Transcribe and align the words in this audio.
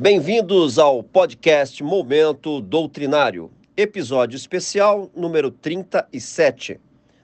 Bem-vindos 0.00 0.78
ao 0.78 1.02
podcast 1.02 1.82
Momento 1.82 2.60
Doutrinário, 2.60 3.50
episódio 3.76 4.36
especial 4.36 5.10
número 5.12 5.50
37, 5.50 6.80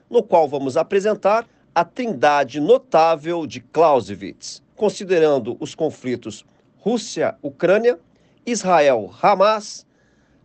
no 0.09 0.21
qual 0.21 0.45
vamos 0.45 0.75
apresentar 0.75 1.47
a 1.73 1.85
trindade 1.85 2.59
notável 2.59 3.47
de 3.47 3.61
Clausewitz, 3.61 4.61
considerando 4.75 5.55
os 5.61 5.73
conflitos 5.73 6.45
Rússia-Ucrânia, 6.79 7.97
Israel-Hamas, 8.45 9.87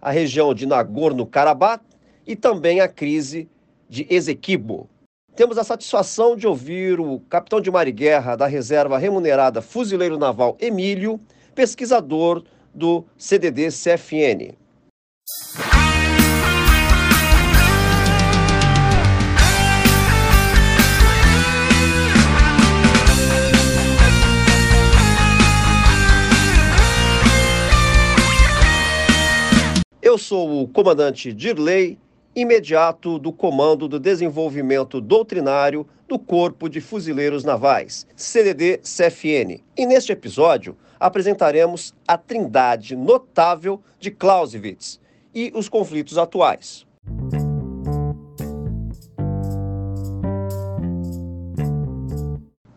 a 0.00 0.12
região 0.12 0.54
de 0.54 0.66
Nagorno-Karabakh 0.66 1.82
e 2.24 2.36
também 2.36 2.80
a 2.80 2.86
crise 2.86 3.48
de 3.88 4.06
Esequibo. 4.08 4.88
Temos 5.34 5.58
a 5.58 5.64
satisfação 5.64 6.36
de 6.36 6.46
ouvir 6.46 7.00
o 7.00 7.18
capitão 7.28 7.60
de 7.60 7.72
mar 7.72 7.88
e 7.88 7.92
guerra 7.92 8.36
da 8.36 8.46
reserva 8.46 8.98
remunerada 8.98 9.60
Fuzileiro 9.60 10.16
Naval 10.16 10.56
Emílio, 10.60 11.20
pesquisador 11.54 12.44
do 12.74 13.04
CDD-CFN. 13.16 14.54
Eu 30.02 30.18
sou 30.18 30.62
o 30.62 30.68
comandante 30.68 31.32
Dirley, 31.32 31.96
imediato 32.34 33.18
do 33.18 33.32
Comando 33.32 33.88
do 33.88 33.98
Desenvolvimento 33.98 35.00
Doutrinário 35.00 35.86
do 36.06 36.18
Corpo 36.18 36.68
de 36.68 36.80
Fuzileiros 36.80 37.44
Navais, 37.44 38.06
CDD-CFN. 38.16 39.62
E 39.76 39.86
neste 39.86 40.12
episódio 40.12 40.76
apresentaremos 40.98 41.94
a 42.06 42.16
trindade 42.16 42.94
notável 42.94 43.80
de 43.98 44.10
Clausewitz 44.10 45.00
e 45.34 45.52
os 45.54 45.68
conflitos 45.68 46.18
atuais. 46.18 46.86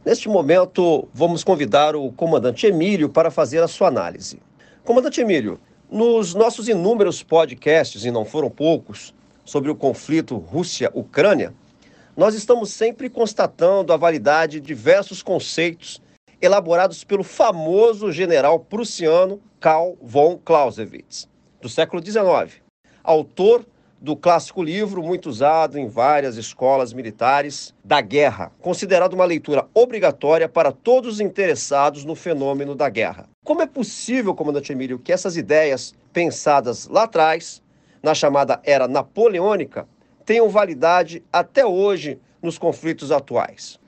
Neste 0.05 0.27
momento, 0.27 1.07
vamos 1.13 1.43
convidar 1.43 1.95
o 1.95 2.11
comandante 2.11 2.67
Emílio 2.67 3.09
para 3.09 3.31
fazer 3.31 3.63
a 3.63 3.67
sua 3.67 3.87
análise. 3.87 4.39
Comandante 4.83 5.21
Emílio, 5.21 5.59
nos 5.89 6.33
nossos 6.33 6.67
inúmeros 6.67 7.23
podcasts, 7.23 8.03
e 8.03 8.11
não 8.11 8.25
foram 8.25 8.49
poucos, 8.49 9.13
sobre 9.43 9.69
o 9.69 9.75
conflito 9.75 10.37
Rússia-Ucrânia, 10.37 11.53
nós 12.15 12.35
estamos 12.35 12.69
sempre 12.69 13.09
constatando 13.09 13.91
a 13.91 13.97
validade 13.97 14.59
de 14.59 14.67
diversos 14.67 15.23
conceitos 15.23 16.01
elaborados 16.41 17.03
pelo 17.03 17.23
famoso 17.23 18.11
general 18.11 18.59
prussiano 18.59 19.41
Karl 19.59 19.97
von 20.01 20.37
Clausewitz, 20.37 21.27
do 21.61 21.69
século 21.69 22.05
XIX, 22.05 22.61
autor 23.03 23.65
do 24.03 24.17
clássico 24.17 24.61
livro 24.61 25.01
muito 25.01 25.29
usado 25.29 25.79
em 25.79 25.87
várias 25.87 26.35
escolas 26.35 26.91
militares 26.91 27.73
da 27.81 28.01
guerra, 28.01 28.51
considerado 28.59 29.13
uma 29.13 29.23
leitura 29.23 29.65
obrigatória 29.73 30.49
para 30.49 30.73
todos 30.73 31.13
os 31.13 31.19
interessados 31.21 32.03
no 32.03 32.13
fenômeno 32.13 32.75
da 32.75 32.89
guerra. 32.89 33.29
Como 33.45 33.61
é 33.61 33.65
possível, 33.65 34.35
comandante 34.35 34.73
Emílio, 34.73 34.99
que 34.99 35.13
essas 35.13 35.37
ideias 35.37 35.95
pensadas 36.11 36.85
lá 36.89 37.03
atrás, 37.03 37.62
na 38.03 38.13
chamada 38.13 38.59
era 38.65 38.85
napoleônica, 38.85 39.87
tenham 40.25 40.49
validade 40.49 41.23
até 41.31 41.65
hoje 41.65 42.19
nos 42.41 42.57
conflitos 42.57 43.11
atuais? 43.11 43.79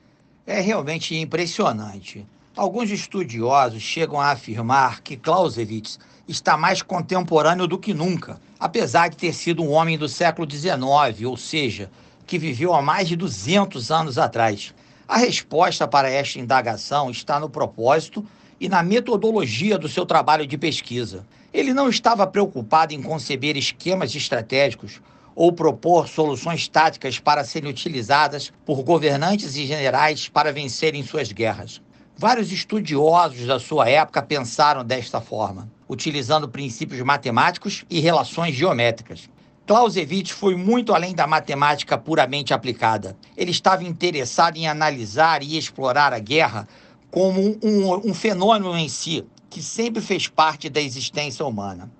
É 0.46 0.58
realmente 0.58 1.14
impressionante. 1.14 2.26
Alguns 2.56 2.90
estudiosos 2.90 3.82
chegam 3.82 4.18
a 4.18 4.30
afirmar 4.30 5.02
que 5.02 5.16
Clausewitz 5.16 5.98
está 6.26 6.56
mais 6.56 6.80
contemporâneo 6.80 7.66
do 7.66 7.78
que 7.78 7.92
nunca, 7.92 8.40
apesar 8.58 9.08
de 9.10 9.18
ter 9.18 9.34
sido 9.34 9.62
um 9.62 9.70
homem 9.70 9.98
do 9.98 10.08
século 10.08 10.50
XIX, 10.50 11.26
ou 11.26 11.36
seja, 11.36 11.90
que 12.26 12.38
viveu 12.38 12.72
há 12.72 12.80
mais 12.80 13.08
de 13.08 13.16
200 13.16 13.90
anos 13.90 14.16
atrás. 14.16 14.74
A 15.06 15.18
resposta 15.18 15.86
para 15.86 16.10
esta 16.10 16.38
indagação 16.38 17.10
está 17.10 17.38
no 17.38 17.50
propósito 17.50 18.24
e 18.58 18.68
na 18.68 18.82
metodologia 18.82 19.76
do 19.76 19.88
seu 19.88 20.06
trabalho 20.06 20.46
de 20.46 20.56
pesquisa. 20.56 21.26
Ele 21.56 21.72
não 21.72 21.88
estava 21.88 22.26
preocupado 22.26 22.92
em 22.92 23.00
conceber 23.00 23.56
esquemas 23.56 24.14
estratégicos 24.14 25.00
ou 25.34 25.50
propor 25.50 26.06
soluções 26.06 26.68
táticas 26.68 27.18
para 27.18 27.44
serem 27.44 27.70
utilizadas 27.70 28.52
por 28.66 28.82
governantes 28.82 29.56
e 29.56 29.64
generais 29.64 30.28
para 30.28 30.52
vencerem 30.52 31.02
suas 31.02 31.32
guerras. 31.32 31.80
Vários 32.14 32.52
estudiosos 32.52 33.46
da 33.46 33.58
sua 33.58 33.88
época 33.88 34.22
pensaram 34.22 34.84
desta 34.84 35.18
forma, 35.18 35.66
utilizando 35.88 36.46
princípios 36.46 37.00
matemáticos 37.00 37.86
e 37.88 38.00
relações 38.00 38.54
geométricas. 38.54 39.30
Clausewitz 39.66 40.32
foi 40.32 40.56
muito 40.56 40.94
além 40.94 41.14
da 41.14 41.26
matemática 41.26 41.96
puramente 41.96 42.52
aplicada. 42.52 43.16
Ele 43.34 43.50
estava 43.50 43.82
interessado 43.82 44.58
em 44.58 44.68
analisar 44.68 45.42
e 45.42 45.56
explorar 45.56 46.12
a 46.12 46.18
guerra 46.18 46.68
como 47.10 47.40
um, 47.40 47.58
um, 47.62 48.10
um 48.10 48.14
fenômeno 48.14 48.76
em 48.76 48.90
si, 48.90 49.24
que 49.56 49.62
sempre 49.62 50.02
fez 50.02 50.28
parte 50.28 50.68
da 50.68 50.82
existência 50.82 51.42
humana. 51.42 51.90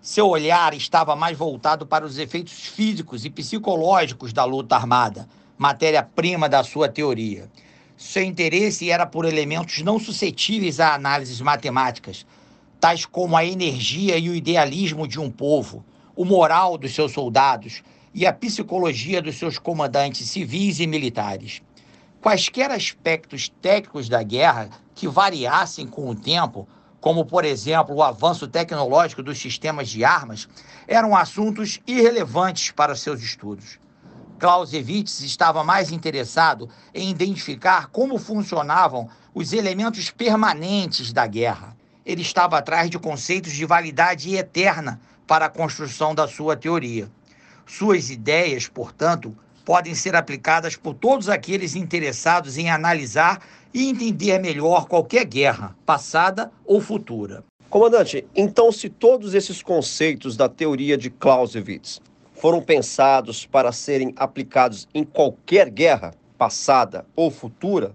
Seu 0.00 0.26
olhar 0.26 0.72
estava 0.72 1.14
mais 1.14 1.36
voltado 1.36 1.84
para 1.84 2.02
os 2.02 2.16
efeitos 2.16 2.54
físicos 2.54 3.26
e 3.26 3.30
psicológicos 3.30 4.32
da 4.32 4.42
luta 4.42 4.74
armada, 4.74 5.28
matéria-prima 5.58 6.48
da 6.48 6.64
sua 6.64 6.88
teoria. 6.88 7.50
Seu 7.94 8.22
interesse 8.22 8.90
era 8.90 9.04
por 9.04 9.26
elementos 9.26 9.82
não 9.82 9.98
suscetíveis 9.98 10.80
a 10.80 10.94
análises 10.94 11.42
matemáticas, 11.42 12.24
tais 12.80 13.04
como 13.04 13.36
a 13.36 13.44
energia 13.44 14.16
e 14.16 14.30
o 14.30 14.34
idealismo 14.34 15.06
de 15.06 15.20
um 15.20 15.30
povo, 15.30 15.84
o 16.16 16.24
moral 16.24 16.78
dos 16.78 16.94
seus 16.94 17.12
soldados 17.12 17.82
e 18.14 18.26
a 18.26 18.32
psicologia 18.32 19.20
dos 19.20 19.36
seus 19.36 19.58
comandantes 19.58 20.26
civis 20.30 20.80
e 20.80 20.86
militares. 20.86 21.60
Quaisquer 22.22 22.70
aspectos 22.70 23.50
técnicos 23.60 24.08
da 24.08 24.22
guerra 24.22 24.70
que 24.94 25.06
variassem 25.06 25.86
com 25.86 26.08
o 26.08 26.14
tempo, 26.14 26.66
como 27.04 27.26
por 27.26 27.44
exemplo 27.44 27.96
o 27.96 28.02
avanço 28.02 28.48
tecnológico 28.48 29.22
dos 29.22 29.38
sistemas 29.38 29.90
de 29.90 30.02
armas, 30.06 30.48
eram 30.88 31.14
assuntos 31.14 31.78
irrelevantes 31.86 32.70
para 32.70 32.96
seus 32.96 33.20
estudos. 33.20 33.78
Clausewitz 34.38 35.20
estava 35.20 35.62
mais 35.62 35.92
interessado 35.92 36.66
em 36.94 37.10
identificar 37.10 37.88
como 37.88 38.16
funcionavam 38.16 39.06
os 39.34 39.52
elementos 39.52 40.10
permanentes 40.10 41.12
da 41.12 41.26
guerra. 41.26 41.76
Ele 42.06 42.22
estava 42.22 42.56
atrás 42.56 42.88
de 42.88 42.98
conceitos 42.98 43.52
de 43.52 43.66
validade 43.66 44.34
eterna 44.34 44.98
para 45.26 45.44
a 45.44 45.50
construção 45.50 46.14
da 46.14 46.26
sua 46.26 46.56
teoria. 46.56 47.10
Suas 47.66 48.08
ideias, 48.08 48.66
portanto, 48.66 49.36
podem 49.62 49.94
ser 49.94 50.16
aplicadas 50.16 50.74
por 50.74 50.94
todos 50.94 51.28
aqueles 51.28 51.74
interessados 51.74 52.56
em 52.56 52.70
analisar 52.70 53.42
e 53.74 53.88
entender 53.88 54.38
melhor 54.38 54.86
qualquer 54.86 55.24
guerra, 55.24 55.76
passada 55.84 56.52
ou 56.64 56.80
futura. 56.80 57.42
Comandante, 57.68 58.24
então, 58.36 58.70
se 58.70 58.88
todos 58.88 59.34
esses 59.34 59.60
conceitos 59.60 60.36
da 60.36 60.48
teoria 60.48 60.96
de 60.96 61.10
Clausewitz 61.10 62.00
foram 62.34 62.62
pensados 62.62 63.44
para 63.44 63.72
serem 63.72 64.14
aplicados 64.16 64.86
em 64.94 65.02
qualquer 65.02 65.68
guerra, 65.70 66.14
passada 66.38 67.04
ou 67.16 67.32
futura, 67.32 67.92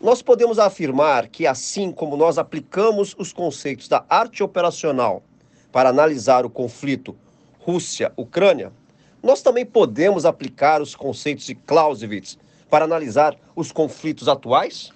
nós 0.00 0.22
podemos 0.22 0.58
afirmar 0.58 1.26
que, 1.26 1.48
assim 1.48 1.90
como 1.90 2.16
nós 2.16 2.38
aplicamos 2.38 3.16
os 3.18 3.32
conceitos 3.32 3.88
da 3.88 4.04
arte 4.08 4.42
operacional 4.42 5.22
para 5.72 5.88
analisar 5.88 6.46
o 6.46 6.50
conflito 6.50 7.16
Rússia-Ucrânia, 7.60 8.72
nós 9.20 9.42
também 9.42 9.66
podemos 9.66 10.24
aplicar 10.24 10.80
os 10.80 10.94
conceitos 10.94 11.46
de 11.46 11.56
Clausewitz 11.56 12.38
para 12.70 12.84
analisar 12.84 13.36
os 13.54 13.72
conflitos 13.72 14.28
atuais? 14.28 14.90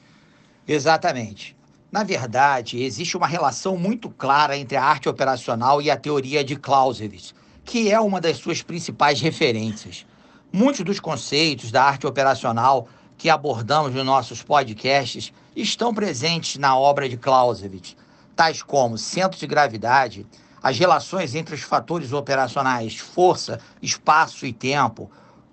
Exatamente. 0.66 1.56
Na 1.90 2.04
verdade, 2.04 2.82
existe 2.82 3.16
uma 3.16 3.26
relação 3.26 3.76
muito 3.76 4.08
clara 4.08 4.56
entre 4.56 4.76
a 4.76 4.84
arte 4.84 5.08
operacional 5.08 5.82
e 5.82 5.90
a 5.90 5.96
teoria 5.96 6.44
de 6.44 6.54
Clausewitz, 6.54 7.34
que 7.64 7.90
é 7.90 8.00
uma 8.00 8.20
das 8.20 8.36
suas 8.36 8.62
principais 8.62 9.20
referências. 9.20 10.06
Muitos 10.52 10.84
dos 10.84 11.00
conceitos 11.00 11.70
da 11.70 11.82
arte 11.82 12.06
operacional 12.06 12.86
que 13.18 13.28
abordamos 13.28 13.94
nos 13.94 14.04
nossos 14.04 14.42
podcasts 14.42 15.32
estão 15.54 15.92
presentes 15.92 16.56
na 16.56 16.78
obra 16.78 17.08
de 17.08 17.16
Clausewitz, 17.16 17.96
tais 18.36 18.62
como 18.62 18.96
centro 18.96 19.38
de 19.38 19.46
gravidade, 19.46 20.26
as 20.62 20.78
relações 20.78 21.34
entre 21.34 21.54
os 21.54 21.62
fatores 21.62 22.12
operacionais 22.12 22.96
força, 22.96 23.58
espaço 23.82 24.46
e 24.46 24.52
tempo, 24.52 25.10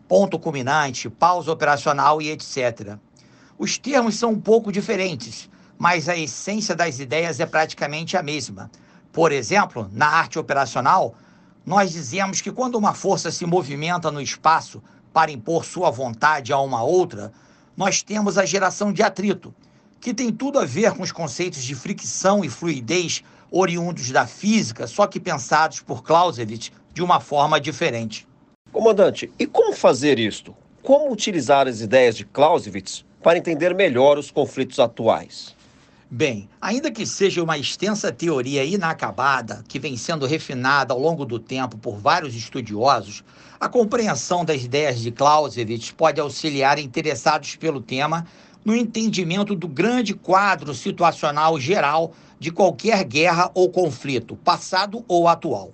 ponto 0.08 0.40
culminante, 0.40 1.10
pausa 1.10 1.52
operacional 1.52 2.22
e 2.22 2.30
etc. 2.30 2.98
Os 3.58 3.78
termos 3.78 4.16
são 4.16 4.32
um 4.32 4.40
pouco 4.40 4.72
diferentes, 4.72 5.50
mas 5.78 6.08
a 6.08 6.16
essência 6.16 6.76
das 6.76 7.00
ideias 7.00 7.40
é 7.40 7.46
praticamente 7.46 8.16
a 8.16 8.24
mesma. 8.24 8.72
Por 9.12 9.32
exemplo, 9.32 9.90
na 9.92 10.08
arte 10.08 10.40
operacional, 10.40 11.16
nós 11.66 11.92
dizemos 11.92 12.40
que 12.40 12.52
quando 12.52 12.76
uma 12.76 12.94
força 12.94 13.32
se 13.32 13.46
movimenta 13.46 14.10
no 14.12 14.22
espaço 14.22 14.82
para 15.12 15.32
impor 15.32 15.66
sua 15.66 15.90
vontade 15.90 16.54
a 16.54 16.60
uma 16.60 16.84
outra, 16.84 17.32
nós 17.76 18.02
temos 18.02 18.38
a 18.38 18.46
geração 18.46 18.94
de 18.94 19.04
atrito, 19.04 19.54
que 20.00 20.14
tem 20.14 20.32
tudo 20.32 20.60
a 20.60 20.66
ver 20.66 20.94
com 20.94 21.04
os 21.04 21.12
conceitos 21.12 21.64
de 21.64 21.76
fricção 21.76 22.46
e 22.46 22.50
fluidez 22.50 23.24
oriundos 23.52 24.12
da 24.12 24.26
física, 24.28 24.88
só 24.88 25.08
que 25.08 25.20
pensados 25.20 25.82
por 25.82 26.04
Clausewitz 26.04 26.72
de 26.94 27.04
uma 27.04 27.20
forma 27.20 27.60
diferente. 27.60 28.28
Comandante, 28.72 29.32
e 29.40 29.48
como 29.48 29.74
fazer 29.74 30.20
isto? 30.20 30.54
Como 30.84 31.12
utilizar 31.12 31.68
as 31.68 31.80
ideias 31.80 32.16
de 32.16 32.26
Clausewitz 32.26 33.06
para 33.24 33.38
entender 33.38 33.74
melhor 33.74 34.18
os 34.18 34.30
conflitos 34.30 34.78
atuais? 34.78 35.56
Bem, 36.10 36.50
ainda 36.62 36.92
que 36.92 37.06
seja 37.06 37.44
uma 37.44 37.58
extensa 37.58 38.12
teoria 38.12 38.64
inacabada, 38.64 39.64
que 39.68 39.80
vem 39.80 39.98
sendo 39.98 40.26
refinada 40.26 40.94
ao 40.94 41.00
longo 41.00 41.26
do 41.26 41.40
tempo 41.40 41.78
por 41.78 41.98
vários 41.98 42.36
estudiosos, 42.36 43.24
a 43.60 43.68
compreensão 43.68 44.46
das 44.46 44.64
ideias 44.64 45.00
de 45.00 45.12
Clausewitz 45.12 45.92
pode 45.92 46.20
auxiliar 46.22 46.78
interessados 46.78 47.56
pelo 47.56 47.82
tema 47.82 48.26
no 48.64 48.76
entendimento 48.76 49.56
do 49.56 49.68
grande 49.68 50.14
quadro 50.14 50.74
situacional 50.74 51.60
geral 51.60 52.14
de 52.38 52.52
qualquer 52.52 53.04
guerra 53.06 53.50
ou 53.54 53.70
conflito, 53.70 54.36
passado 54.36 55.04
ou 55.08 55.28
atual. 55.28 55.72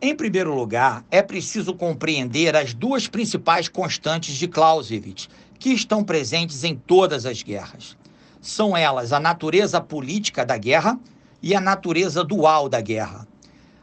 Em 0.00 0.14
primeiro 0.14 0.54
lugar, 0.54 1.04
é 1.10 1.22
preciso 1.22 1.74
compreender 1.74 2.54
as 2.54 2.72
duas 2.72 3.08
principais 3.08 3.68
constantes 3.68 4.36
de 4.36 4.46
Clausewitz, 4.46 5.28
que 5.58 5.70
estão 5.70 6.04
presentes 6.04 6.62
em 6.64 6.76
todas 6.76 7.26
as 7.26 7.42
guerras 7.42 7.96
são 8.40 8.76
elas 8.76 9.12
a 9.12 9.20
natureza 9.20 9.80
política 9.80 10.44
da 10.44 10.56
guerra 10.56 10.98
e 11.42 11.54
a 11.54 11.60
natureza 11.60 12.24
dual 12.24 12.68
da 12.68 12.80
guerra. 12.80 13.26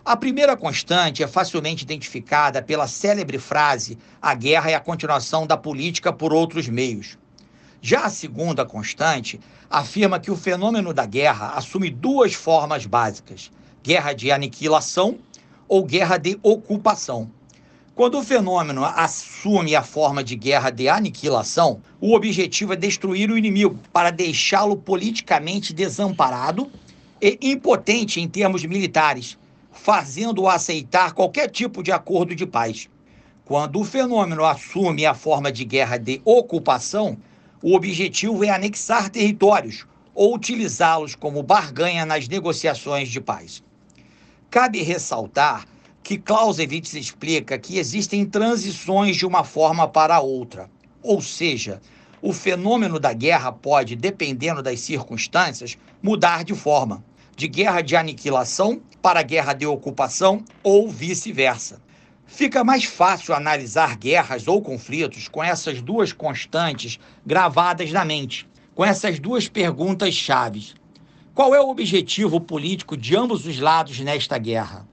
A 0.04 0.16
primeira 0.16 0.56
constante 0.56 1.24
é 1.24 1.28
facilmente 1.28 1.84
identificada 1.84 2.62
pela 2.62 2.88
célebre 2.88 3.40
frase: 3.40 3.98
a 4.22 4.34
guerra 4.34 4.72
é 4.72 4.76
a 4.76 4.80
continuação 4.80 5.48
da 5.48 5.58
política 5.58 6.14
por 6.14 6.34
outros 6.34 6.68
meios. 6.68 7.18
Já 7.82 8.06
a 8.06 8.10
segunda 8.10 8.66
constante 8.66 9.40
afirma 9.70 10.20
que 10.20 10.32
o 10.32 10.36
fenômeno 10.36 10.94
da 10.94 11.06
guerra 11.06 11.54
assume 11.56 11.90
duas 11.90 12.34
formas 12.34 12.86
básicas: 12.86 13.52
guerra 13.84 14.14
de 14.14 14.32
aniquilação 14.32 15.18
ou 15.68 15.84
guerra 15.84 16.18
de 16.18 16.40
ocupação. 16.44 17.30
Quando 17.96 18.20
o 18.20 18.24
fenômeno 18.24 18.84
assume 18.84 19.74
a 19.74 19.82
forma 19.82 20.22
de 20.22 20.36
guerra 20.36 20.70
de 20.70 20.90
aniquilação, 20.90 21.80
o 22.02 22.14
objetivo 22.14 22.74
é 22.74 22.76
destruir 22.76 23.32
o 23.32 23.38
inimigo 23.38 23.80
para 23.94 24.12
deixá-lo 24.12 24.76
politicamente 24.76 25.74
desamparado 25.74 26.70
e 27.22 27.40
impotente 27.42 28.20
em 28.20 28.28
termos 28.28 28.66
militares, 28.66 29.38
fazendo-o 29.72 30.50
aceitar 30.50 31.14
qualquer 31.14 31.50
tipo 31.50 31.82
de 31.82 31.94
acordo 31.94 32.36
de 32.36 32.46
paz. 32.46 32.90
Quando 33.46 33.80
o 33.80 33.86
fenômeno 33.86 34.44
assume 34.44 35.06
a 35.06 35.14
forma 35.14 35.52
de 35.52 35.64
guerra 35.64 35.98
de 35.98 36.22
ocupação, 36.26 37.18
o 37.62 37.76
objetivo 37.76 38.44
é 38.44 38.50
anexar 38.50 39.10
territórios 39.10 39.86
ou 40.14 40.36
utilizá-los 40.36 41.16
como 41.16 41.42
barganha 41.42 42.06
nas 42.06 42.28
negociações 42.28 43.08
de 43.08 43.22
paz. 43.22 43.64
Cabe 44.56 44.82
ressaltar 44.84 45.66
que 46.02 46.18
Clausewitz 46.18 46.94
explica 46.94 47.60
que 47.60 47.78
existem 47.78 48.26
transições 48.26 49.18
de 49.18 49.26
uma 49.26 49.44
forma 49.44 49.86
para 49.86 50.22
outra. 50.22 50.70
Ou 51.04 51.22
seja, 51.22 51.82
o 52.22 52.32
fenômeno 52.32 52.98
da 52.98 53.12
guerra 53.12 53.52
pode, 53.52 53.98
dependendo 53.98 54.64
das 54.64 54.80
circunstâncias, 54.80 55.78
mudar 56.02 56.46
de 56.46 56.54
forma, 56.54 57.04
de 57.36 57.50
guerra 57.50 57.82
de 57.82 57.98
aniquilação 57.98 58.82
para 59.02 59.22
guerra 59.24 59.52
de 59.52 59.66
ocupação 59.66 60.42
ou 60.64 60.88
vice-versa. 60.88 61.82
Fica 62.26 62.64
mais 62.64 62.86
fácil 62.86 63.36
analisar 63.36 63.98
guerras 63.98 64.48
ou 64.48 64.62
conflitos 64.62 65.28
com 65.28 65.44
essas 65.44 65.82
duas 65.82 66.14
constantes 66.14 66.98
gravadas 67.26 67.92
na 67.92 68.06
mente, 68.06 68.48
com 68.74 68.86
essas 68.86 69.20
duas 69.20 69.50
perguntas 69.50 70.14
chaves. 70.14 70.76
Qual 71.36 71.54
é 71.54 71.60
o 71.60 71.68
objetivo 71.68 72.40
político 72.40 72.96
de 72.96 73.14
ambos 73.14 73.46
os 73.46 73.60
lados 73.60 74.00
nesta 74.00 74.38
guerra? 74.38 74.88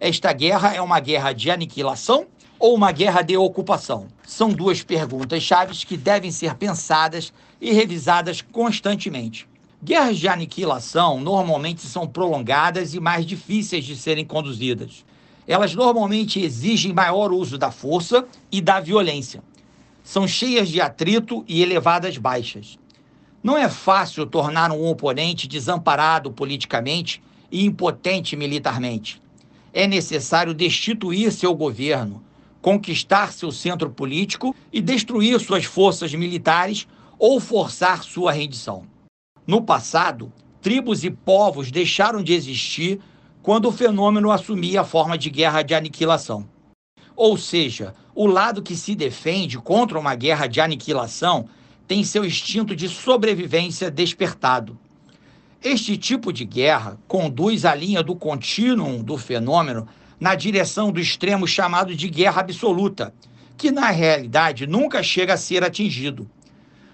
Esta 0.00 0.32
guerra 0.32 0.74
é 0.74 0.82
uma 0.82 0.98
guerra 0.98 1.32
de 1.32 1.52
aniquilação 1.52 2.26
ou 2.58 2.74
uma 2.74 2.90
guerra 2.90 3.22
de 3.22 3.36
ocupação? 3.36 4.08
São 4.26 4.48
duas 4.48 4.82
perguntas 4.82 5.44
chaves 5.44 5.84
que 5.84 5.96
devem 5.96 6.32
ser 6.32 6.56
pensadas 6.56 7.32
e 7.60 7.72
revisadas 7.72 8.42
constantemente. 8.42 9.46
Guerras 9.80 10.18
de 10.18 10.26
aniquilação 10.26 11.20
normalmente 11.20 11.82
são 11.82 12.08
prolongadas 12.08 12.92
e 12.92 12.98
mais 12.98 13.24
difíceis 13.24 13.84
de 13.84 13.94
serem 13.94 14.24
conduzidas. 14.24 15.04
Elas 15.46 15.76
normalmente 15.76 16.40
exigem 16.40 16.92
maior 16.92 17.32
uso 17.32 17.56
da 17.56 17.70
força 17.70 18.26
e 18.50 18.60
da 18.60 18.80
violência. 18.80 19.44
São 20.02 20.26
cheias 20.26 20.68
de 20.68 20.80
atrito 20.80 21.44
e 21.46 21.62
elevadas 21.62 22.18
baixas. 22.18 22.82
Não 23.44 23.56
é 23.56 23.68
fácil 23.68 24.26
tornar 24.26 24.72
um 24.72 24.84
oponente 24.88 25.46
desamparado 25.46 26.32
politicamente 26.32 27.22
e 27.52 27.64
impotente 27.64 28.34
militarmente 28.34 29.22
é 29.74 29.88
necessário 29.88 30.54
destituir 30.54 31.32
seu 31.32 31.52
governo, 31.52 32.22
conquistar 32.62 33.32
seu 33.32 33.50
centro 33.50 33.90
político 33.90 34.54
e 34.72 34.80
destruir 34.80 35.38
suas 35.40 35.64
forças 35.64 36.14
militares 36.14 36.86
ou 37.18 37.40
forçar 37.40 38.04
sua 38.04 38.30
rendição. 38.30 38.86
No 39.44 39.60
passado, 39.60 40.32
tribos 40.62 41.02
e 41.02 41.10
povos 41.10 41.72
deixaram 41.72 42.22
de 42.22 42.32
existir 42.32 43.00
quando 43.42 43.66
o 43.66 43.72
fenômeno 43.72 44.30
assumia 44.30 44.82
a 44.82 44.84
forma 44.84 45.18
de 45.18 45.28
guerra 45.28 45.62
de 45.62 45.74
aniquilação. 45.74 46.48
Ou 47.16 47.36
seja, 47.36 47.94
o 48.14 48.26
lado 48.26 48.62
que 48.62 48.76
se 48.76 48.94
defende 48.94 49.58
contra 49.58 49.98
uma 49.98 50.14
guerra 50.14 50.46
de 50.46 50.60
aniquilação 50.60 51.46
tem 51.86 52.02
seu 52.02 52.24
instinto 52.24 52.74
de 52.74 52.88
sobrevivência 52.88 53.90
despertado. 53.90 54.78
Este 55.62 55.96
tipo 55.96 56.32
de 56.32 56.44
guerra 56.44 56.98
conduz 57.06 57.64
a 57.64 57.74
linha 57.74 58.02
do 58.02 58.14
contínuo 58.14 59.02
do 59.02 59.16
fenômeno 59.16 59.86
na 60.18 60.34
direção 60.34 60.92
do 60.92 61.00
extremo 61.00 61.46
chamado 61.46 61.94
de 61.94 62.08
guerra 62.08 62.40
absoluta, 62.40 63.14
que 63.56 63.70
na 63.70 63.90
realidade 63.90 64.66
nunca 64.66 65.02
chega 65.02 65.34
a 65.34 65.38
ser 65.38 65.62
atingido. 65.64 66.28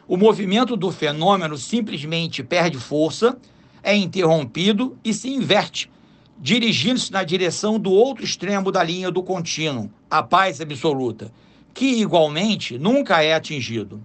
O 0.07 0.17
movimento 0.17 0.77
do 0.77 0.91
fenômeno 0.91 1.57
simplesmente 1.57 2.43
perde 2.43 2.79
força, 2.79 3.39
é 3.83 3.97
interrompido 3.97 4.99
e 5.05 5.15
se 5.15 5.29
inverte, 5.31 5.91
dirigindo-se 6.39 7.13
na 7.13 7.23
direção 7.23 7.79
do 7.79 7.93
outro 7.93 8.25
extremo 8.25 8.73
da 8.73 8.83
linha 8.83 9.11
do 9.11 9.23
contínuo, 9.23 9.91
a 10.11 10.23
paz 10.23 10.61
absoluta, 10.61 11.33
que 11.73 12.01
igualmente 12.01 12.79
nunca 12.79 13.23
é 13.23 13.35
atingido. 13.35 14.03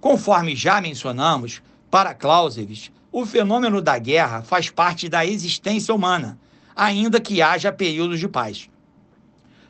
Conforme 0.00 0.54
já 0.54 0.80
mencionamos, 0.80 1.60
para 1.90 2.14
Clausewitz, 2.14 2.92
o 3.10 3.26
fenômeno 3.26 3.82
da 3.82 3.98
guerra 3.98 4.42
faz 4.42 4.70
parte 4.70 5.08
da 5.08 5.26
existência 5.26 5.92
humana, 5.92 6.38
ainda 6.76 7.20
que 7.20 7.42
haja 7.42 7.72
períodos 7.72 8.20
de 8.20 8.28
paz. 8.28 8.68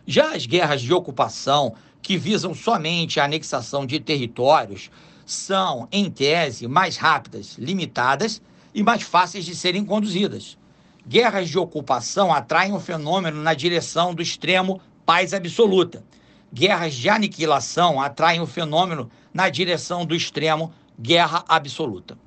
Já 0.07 0.35
as 0.35 0.45
guerras 0.45 0.83
de 0.83 0.93
ocupação, 0.93 1.75
que 2.03 2.17
visam 2.17 2.55
somente 2.55 3.19
a 3.21 3.25
anexação 3.25 3.87
de 3.87 4.01
territórios, 4.01 4.91
são, 5.25 5.89
em 5.93 6.11
tese, 6.11 6.67
mais 6.67 6.97
rápidas, 6.97 7.57
limitadas 7.59 8.43
e 8.75 8.83
mais 8.83 9.03
fáceis 9.03 9.45
de 9.45 9.55
serem 9.55 9.85
conduzidas. 9.85 10.59
Guerras 11.07 11.49
de 11.49 11.59
ocupação 11.59 12.33
atraem 12.33 12.75
o 12.75 12.81
fenômeno 12.81 13.43
na 13.43 13.55
direção 13.55 14.15
do 14.15 14.23
extremo 14.23 14.81
paz 15.07 15.33
absoluta. 15.33 16.05
Guerras 16.53 16.95
de 16.95 17.09
aniquilação 17.09 18.01
atraem 18.01 18.41
o 18.41 18.47
fenômeno 18.47 19.11
na 19.39 19.49
direção 19.49 20.05
do 20.05 20.17
extremo 20.17 20.73
guerra 20.99 21.45
absoluta. 21.47 22.19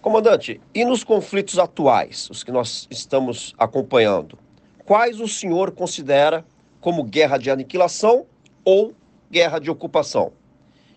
Comandante, 0.00 0.60
e 0.72 0.84
nos 0.84 1.02
conflitos 1.02 1.58
atuais, 1.58 2.30
os 2.30 2.44
que 2.44 2.52
nós 2.52 2.86
estamos 2.88 3.52
acompanhando, 3.58 4.38
quais 4.84 5.18
o 5.18 5.26
senhor 5.26 5.72
considera 5.72 6.46
como 6.80 7.02
guerra 7.02 7.38
de 7.38 7.50
aniquilação 7.50 8.24
ou 8.64 8.94
guerra 9.28 9.58
de 9.58 9.68
ocupação? 9.68 10.30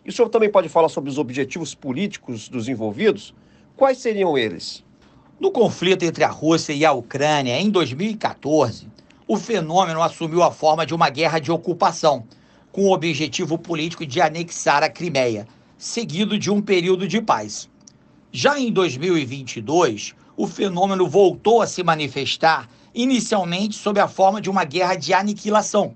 E 0.05 0.09
o 0.09 0.13
senhor 0.13 0.29
também 0.29 0.51
pode 0.51 0.69
falar 0.69 0.89
sobre 0.89 1.09
os 1.09 1.17
objetivos 1.17 1.73
políticos 1.73 2.47
dos 2.47 2.69
envolvidos? 2.69 3.33
Quais 3.75 3.97
seriam 3.97 4.37
eles? 4.37 4.85
No 5.39 5.49
conflito 5.49 6.05
entre 6.05 6.23
a 6.23 6.29
Rússia 6.29 6.73
e 6.73 6.85
a 6.85 6.91
Ucrânia, 6.91 7.59
em 7.59 7.71
2014, 7.71 8.87
o 9.27 9.35
fenômeno 9.37 10.03
assumiu 10.03 10.43
a 10.43 10.51
forma 10.51 10.85
de 10.85 10.93
uma 10.93 11.09
guerra 11.09 11.39
de 11.39 11.51
ocupação, 11.51 12.27
com 12.77 12.89
o 12.89 12.93
objetivo 12.93 13.57
político 13.57 14.05
de 14.05 14.21
anexar 14.21 14.83
a 14.83 14.89
Crimeia, 14.89 15.47
seguido 15.79 16.37
de 16.37 16.51
um 16.51 16.61
período 16.61 17.07
de 17.07 17.19
paz. 17.19 17.67
Já 18.31 18.59
em 18.59 18.71
2022, 18.71 20.13
o 20.37 20.45
fenômeno 20.45 21.07
voltou 21.07 21.59
a 21.59 21.65
se 21.65 21.81
manifestar 21.81 22.69
inicialmente 22.93 23.75
sob 23.75 23.99
a 23.99 24.07
forma 24.07 24.39
de 24.39 24.47
uma 24.47 24.63
guerra 24.63 24.93
de 24.93 25.11
aniquilação. 25.11 25.95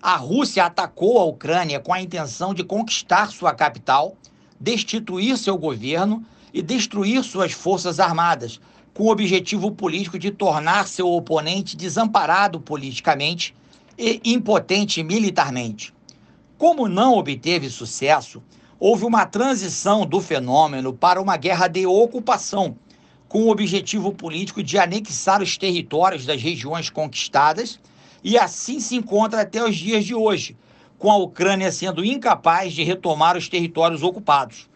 A 0.00 0.14
Rússia 0.14 0.66
atacou 0.66 1.18
a 1.18 1.24
Ucrânia 1.24 1.80
com 1.80 1.92
a 1.92 2.00
intenção 2.00 2.54
de 2.54 2.62
conquistar 2.62 3.32
sua 3.32 3.52
capital, 3.52 4.16
destituir 4.60 5.36
seu 5.36 5.58
governo 5.58 6.24
e 6.54 6.62
destruir 6.62 7.24
suas 7.24 7.50
forças 7.50 7.98
armadas, 7.98 8.60
com 8.94 9.06
o 9.06 9.10
objetivo 9.10 9.72
político 9.72 10.20
de 10.20 10.30
tornar 10.30 10.86
seu 10.86 11.10
oponente 11.10 11.76
desamparado 11.76 12.60
politicamente 12.60 13.56
e 13.98 14.20
impotente 14.24 15.02
militarmente. 15.02 15.95
Como 16.58 16.88
não 16.88 17.18
obteve 17.18 17.68
sucesso, 17.68 18.42
houve 18.80 19.04
uma 19.04 19.26
transição 19.26 20.06
do 20.06 20.22
fenômeno 20.22 20.90
para 20.90 21.20
uma 21.20 21.36
guerra 21.36 21.68
de 21.68 21.86
ocupação, 21.86 22.78
com 23.28 23.42
o 23.42 23.50
objetivo 23.50 24.10
político 24.10 24.62
de 24.62 24.78
anexar 24.78 25.42
os 25.42 25.58
territórios 25.58 26.24
das 26.24 26.40
regiões 26.40 26.88
conquistadas, 26.88 27.78
e 28.24 28.38
assim 28.38 28.80
se 28.80 28.96
encontra 28.96 29.42
até 29.42 29.62
os 29.62 29.76
dias 29.76 30.06
de 30.06 30.14
hoje, 30.14 30.56
com 30.98 31.12
a 31.12 31.16
Ucrânia 31.18 31.70
sendo 31.70 32.02
incapaz 32.02 32.72
de 32.72 32.82
retomar 32.82 33.36
os 33.36 33.50
territórios 33.50 34.02
ocupados. 34.02 34.66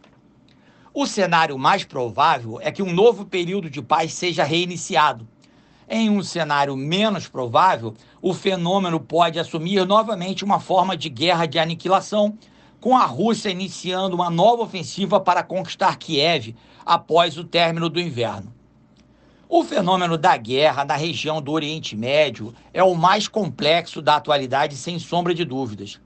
O 0.92 1.06
cenário 1.06 1.56
mais 1.56 1.82
provável 1.82 2.60
é 2.60 2.70
que 2.70 2.82
um 2.82 2.92
novo 2.92 3.24
período 3.24 3.70
de 3.70 3.80
paz 3.80 4.12
seja 4.12 4.44
reiniciado. 4.44 5.26
Em 5.92 6.08
um 6.08 6.22
cenário 6.22 6.76
menos 6.76 7.26
provável, 7.26 7.96
o 8.22 8.32
fenômeno 8.32 9.00
pode 9.00 9.40
assumir 9.40 9.84
novamente 9.84 10.44
uma 10.44 10.60
forma 10.60 10.96
de 10.96 11.08
guerra 11.08 11.46
de 11.46 11.58
aniquilação, 11.58 12.38
com 12.80 12.96
a 12.96 13.04
Rússia 13.04 13.50
iniciando 13.50 14.14
uma 14.14 14.30
nova 14.30 14.62
ofensiva 14.62 15.18
para 15.18 15.42
conquistar 15.42 15.96
Kiev 15.96 16.54
após 16.86 17.36
o 17.36 17.42
término 17.42 17.88
do 17.88 18.00
inverno. 18.00 18.54
O 19.48 19.64
fenômeno 19.64 20.16
da 20.16 20.36
guerra 20.36 20.84
na 20.84 20.94
região 20.94 21.42
do 21.42 21.50
Oriente 21.50 21.96
Médio 21.96 22.54
é 22.72 22.84
o 22.84 22.94
mais 22.94 23.26
complexo 23.26 24.00
da 24.00 24.14
atualidade, 24.14 24.76
sem 24.76 24.96
sombra 24.96 25.34
de 25.34 25.44
dúvidas. 25.44 25.98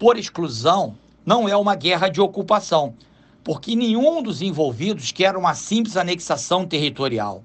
Por 0.00 0.18
exclusão, 0.18 0.96
não 1.24 1.48
é 1.48 1.56
uma 1.56 1.76
guerra 1.76 2.08
de 2.08 2.20
ocupação, 2.20 2.96
porque 3.44 3.76
nenhum 3.76 4.20
dos 4.20 4.42
envolvidos 4.42 5.12
quer 5.12 5.36
uma 5.36 5.54
simples 5.54 5.96
anexação 5.96 6.66
territorial. 6.66 7.44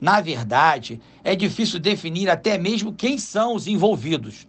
Na 0.00 0.20
verdade, 0.20 1.00
é 1.22 1.36
difícil 1.36 1.78
definir 1.78 2.30
até 2.30 2.56
mesmo 2.56 2.92
quem 2.92 3.18
são 3.18 3.54
os 3.54 3.66
envolvidos. 3.66 4.46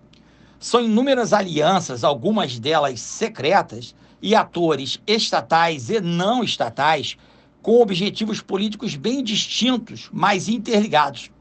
São 0.59 0.81
inúmeras 0.83 1.33
alianças, 1.33 2.03
algumas 2.03 2.57
delas 2.59 3.01
secretas, 3.01 3.93
e 4.21 4.35
atores 4.35 5.01
estatais 5.07 5.89
e 5.89 5.99
não 5.99 6.43
estatais 6.43 7.17
com 7.61 7.81
objetivos 7.81 8.41
políticos 8.41 8.95
bem 8.95 9.23
distintos, 9.23 10.09
mas 10.13 10.47
interligados. 10.47 11.31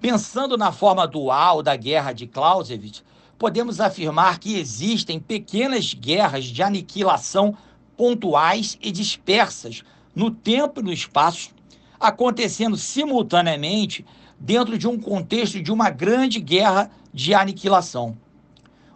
Pensando 0.00 0.56
na 0.56 0.72
forma 0.72 1.06
dual 1.06 1.62
da 1.62 1.76
guerra 1.76 2.12
de 2.12 2.26
Clausewitz, 2.26 3.02
podemos 3.38 3.80
afirmar 3.80 4.38
que 4.38 4.58
existem 4.58 5.18
pequenas 5.18 5.94
guerras 5.94 6.44
de 6.44 6.62
aniquilação 6.62 7.56
pontuais 7.96 8.78
e 8.80 8.90
dispersas 8.90 9.82
no 10.14 10.30
tempo 10.30 10.80
e 10.80 10.82
no 10.82 10.92
espaço, 10.92 11.50
acontecendo 12.00 12.78
simultaneamente 12.78 14.06
dentro 14.38 14.78
de 14.78 14.88
um 14.88 14.98
contexto 14.98 15.62
de 15.62 15.70
uma 15.70 15.90
grande 15.90 16.40
guerra 16.40 16.90
de 17.12 17.34
aniquilação. 17.34 18.16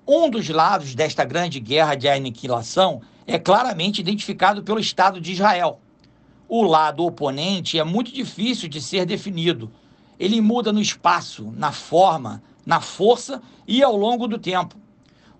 Um 0.09 0.31
dos 0.31 0.49
lados 0.49 0.95
desta 0.95 1.25
grande 1.25 1.61
guerra 1.61 1.95
de 1.95 2.09
aniquilação 2.09 3.03
é 3.27 3.39
claramente 3.39 4.01
identificado 4.01 4.63
pelo 4.63 4.81
Estado 4.81 5.21
de 5.21 5.33
Israel. 5.33 5.81
O 6.49 6.63
lado 6.63 7.05
oponente 7.05 7.79
é 7.79 7.85
muito 7.85 8.13
difícil 8.13 8.69
de 8.69 8.81
ser 8.81 9.05
definido. 9.05 9.71
Ele 10.19 10.41
muda 10.41 10.73
no 10.73 10.81
espaço, 10.81 11.53
na 11.57 11.73
forma, 11.73 12.43
na 12.65 12.81
força 12.81 13.43
e 13.67 13.83
ao 13.83 13.97
longo 13.97 14.27
do 14.27 14.39
tempo. 14.39 14.77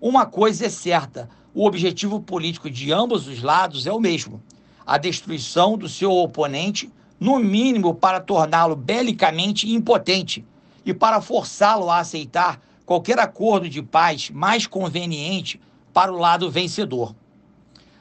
Uma 0.01 0.25
coisa 0.25 0.65
é 0.65 0.69
certa: 0.69 1.29
o 1.53 1.65
objetivo 1.65 2.19
político 2.19 2.69
de 2.69 2.91
ambos 2.91 3.27
os 3.27 3.41
lados 3.41 3.87
é 3.87 3.93
o 3.93 3.99
mesmo: 3.99 4.41
a 4.85 4.97
destruição 4.97 5.77
do 5.77 5.87
seu 5.87 6.11
oponente, 6.11 6.91
no 7.19 7.39
mínimo 7.39 7.95
para 7.95 8.19
torná-lo 8.19 8.75
belicamente 8.75 9.69
impotente 9.71 10.45
e 10.85 10.93
para 10.93 11.21
forçá-lo 11.21 11.89
a 11.89 11.99
aceitar 11.99 12.59
qualquer 12.85 13.19
acordo 13.19 13.67
de 13.67 13.81
paz 13.81 14.29
mais 14.29 14.67
conveniente 14.67 15.59
para 15.93 16.13
o 16.13 16.17
lado 16.17 16.51
vencedor. 16.51 17.15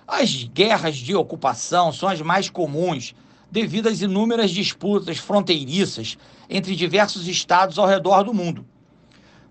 As 0.07 0.45
guerras 0.45 0.97
de 0.97 1.15
ocupação 1.15 1.91
são 1.93 2.09
as 2.09 2.21
mais 2.21 2.51
comuns 2.51 3.15
devido 3.51 3.89
às 3.89 4.01
inúmeras 4.03 4.51
disputas 4.51 5.17
fronteiriças 5.17 6.19
entre 6.51 6.77
diversos 6.77 7.27
estados 7.27 7.79
ao 7.79 7.87
redor 7.87 8.25
do 8.25 8.35
mundo. 8.35 8.67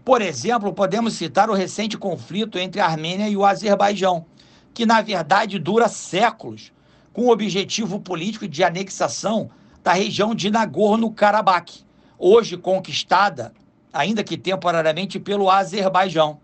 Por 0.06 0.22
exemplo, 0.22 0.74
podemos 0.74 1.14
citar 1.14 1.50
o 1.50 1.54
recente 1.54 1.98
conflito 1.98 2.60
entre 2.60 2.82
a 2.82 2.86
Armênia 2.86 3.30
e 3.30 3.38
o 3.38 3.46
Azerbaijão, 3.46 4.26
que 4.74 4.86
na 4.86 5.02
verdade 5.02 5.58
dura 5.58 5.88
séculos, 5.88 6.72
com 7.14 7.28
o 7.28 7.32
objetivo 7.32 8.00
político 8.00 8.48
de 8.48 8.64
anexação 8.64 9.50
da 9.82 9.94
região 9.94 10.34
de 10.34 10.50
Nagorno-Karabakh, 10.50 11.84
hoje 12.18 12.58
conquistada 12.58 13.54
ainda 13.94 14.24
que 14.24 14.36
temporariamente, 14.36 15.20
pelo 15.20 15.50
Azerbaijão. 15.50 16.40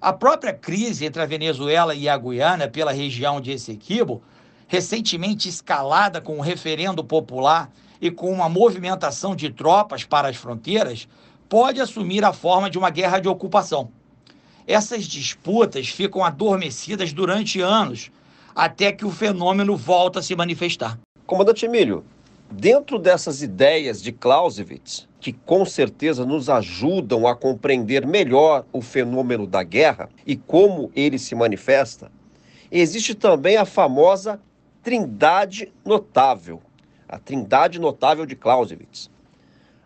A 0.00 0.12
própria 0.12 0.52
crise 0.52 1.04
entre 1.04 1.20
a 1.20 1.26
Venezuela 1.26 1.94
e 1.94 2.08
a 2.08 2.16
Guiana 2.16 2.68
pela 2.68 2.92
região 2.92 3.40
de 3.40 3.50
Essequibo, 3.50 4.22
recentemente 4.68 5.48
escalada 5.48 6.20
com 6.20 6.36
um 6.36 6.40
referendo 6.40 7.02
popular 7.02 7.70
e 8.00 8.10
com 8.10 8.30
uma 8.30 8.48
movimentação 8.48 9.34
de 9.34 9.50
tropas 9.50 10.04
para 10.04 10.28
as 10.28 10.36
fronteiras, 10.36 11.08
pode 11.48 11.80
assumir 11.80 12.24
a 12.24 12.32
forma 12.32 12.70
de 12.70 12.78
uma 12.78 12.90
guerra 12.90 13.18
de 13.18 13.28
ocupação. 13.28 13.90
Essas 14.66 15.04
disputas 15.04 15.88
ficam 15.88 16.24
adormecidas 16.24 17.12
durante 17.12 17.60
anos, 17.60 18.10
até 18.56 18.90
que 18.90 19.04
o 19.04 19.10
fenômeno 19.10 19.76
volta 19.76 20.20
a 20.20 20.22
se 20.22 20.34
manifestar. 20.34 20.98
Comandante 21.26 21.66
Emílio, 21.66 22.02
dentro 22.50 22.98
dessas 22.98 23.42
ideias 23.42 24.02
de 24.02 24.12
Clausewitz, 24.12 25.06
que 25.20 25.34
com 25.34 25.66
certeza 25.66 26.24
nos 26.24 26.48
ajudam 26.48 27.26
a 27.26 27.36
compreender 27.36 28.06
melhor 28.06 28.64
o 28.72 28.80
fenômeno 28.80 29.46
da 29.46 29.62
guerra 29.62 30.08
e 30.26 30.36
como 30.36 30.90
ele 30.96 31.18
se 31.18 31.34
manifesta, 31.34 32.10
existe 32.72 33.14
também 33.14 33.58
a 33.58 33.66
famosa 33.66 34.40
trindade 34.82 35.70
notável, 35.84 36.62
a 37.06 37.18
trindade 37.18 37.78
notável 37.78 38.24
de 38.24 38.34
Clausewitz. 38.34 39.10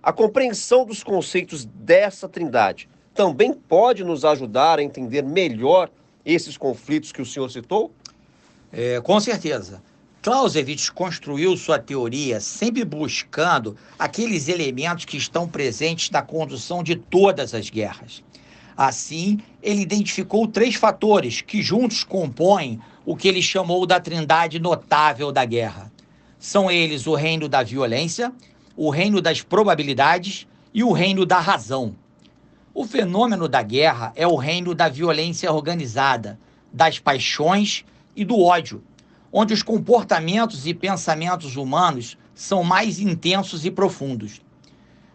A 0.01 0.13
compreensão 0.13 0.87
dos 0.87 1.03
conceitos 1.03 1.65
dessa 1.65 2.29
trindade 2.29 2.89
também 3.15 3.53
pode 3.53 4.05
nos 4.05 4.25
ajudar 4.25 4.79
a 4.79 4.83
entender 4.83 5.23
melhor 5.23 5.91
esses 6.25 6.57
conflitos 6.57 7.11
que 7.13 7.21
o 7.21 7.27
senhor 7.27 7.51
citou? 7.51 7.91
É, 8.73 9.01
com 9.01 9.19
certeza. 9.19 9.83
Clausewitz 10.23 10.91
construiu 10.91 11.57
sua 11.57 11.79
teoria 11.79 12.41
sempre 12.41 12.85
buscando 12.85 13.77
aqueles 13.99 14.49
elementos 14.49 15.07
que 15.07 15.17
estão 15.17 15.49
presentes 15.49 16.11
na 16.11 16.21
condução 16.21 16.83
de 16.83 16.95
todas 16.95 17.55
as 17.55 17.71
guerras. 17.71 18.23
Assim, 18.77 19.41
ele 19.63 19.81
identificou 19.81 20.47
três 20.47 20.75
fatores 20.75 21.41
que 21.41 21.63
juntos 21.63 22.05
compõem 22.05 22.81
o 23.05 23.17
que 23.17 23.29
ele 23.29 23.43
chamou 23.43 23.87
da 23.87 23.99
trindade 23.99 24.59
notável 24.59 25.33
da 25.33 25.45
guerra. 25.45 25.91
São 26.39 26.71
eles 26.71 27.07
o 27.07 27.15
reino 27.15 27.49
da 27.49 27.63
violência, 27.63 28.33
o 28.77 28.91
reino 28.91 29.21
das 29.21 29.43
probabilidades 29.43 30.47
e 30.73 30.85
o 30.85 30.93
reino 30.93 31.27
da 31.27 31.41
razão. 31.41 31.95
O 32.73 32.87
fenômeno 32.87 33.49
da 33.49 33.63
guerra 33.63 34.13
é 34.15 34.27
o 34.27 34.37
reino 34.37 34.75
da 34.75 34.89
violência 34.89 35.51
organizada, 35.53 36.39
das 36.73 36.99
paixões 36.99 37.85
e 38.15 38.25
do 38.25 38.41
ódio 38.41 38.83
onde 39.33 39.55
os 39.55 39.63
comportamentos 39.63 40.67
e 40.67 40.75
pensamentos 40.75 41.57
humanos 41.57 42.19
são 42.35 42.65
mais 42.65 42.99
intensos 42.99 43.65
e 43.65 43.71
profundos. 43.71 44.41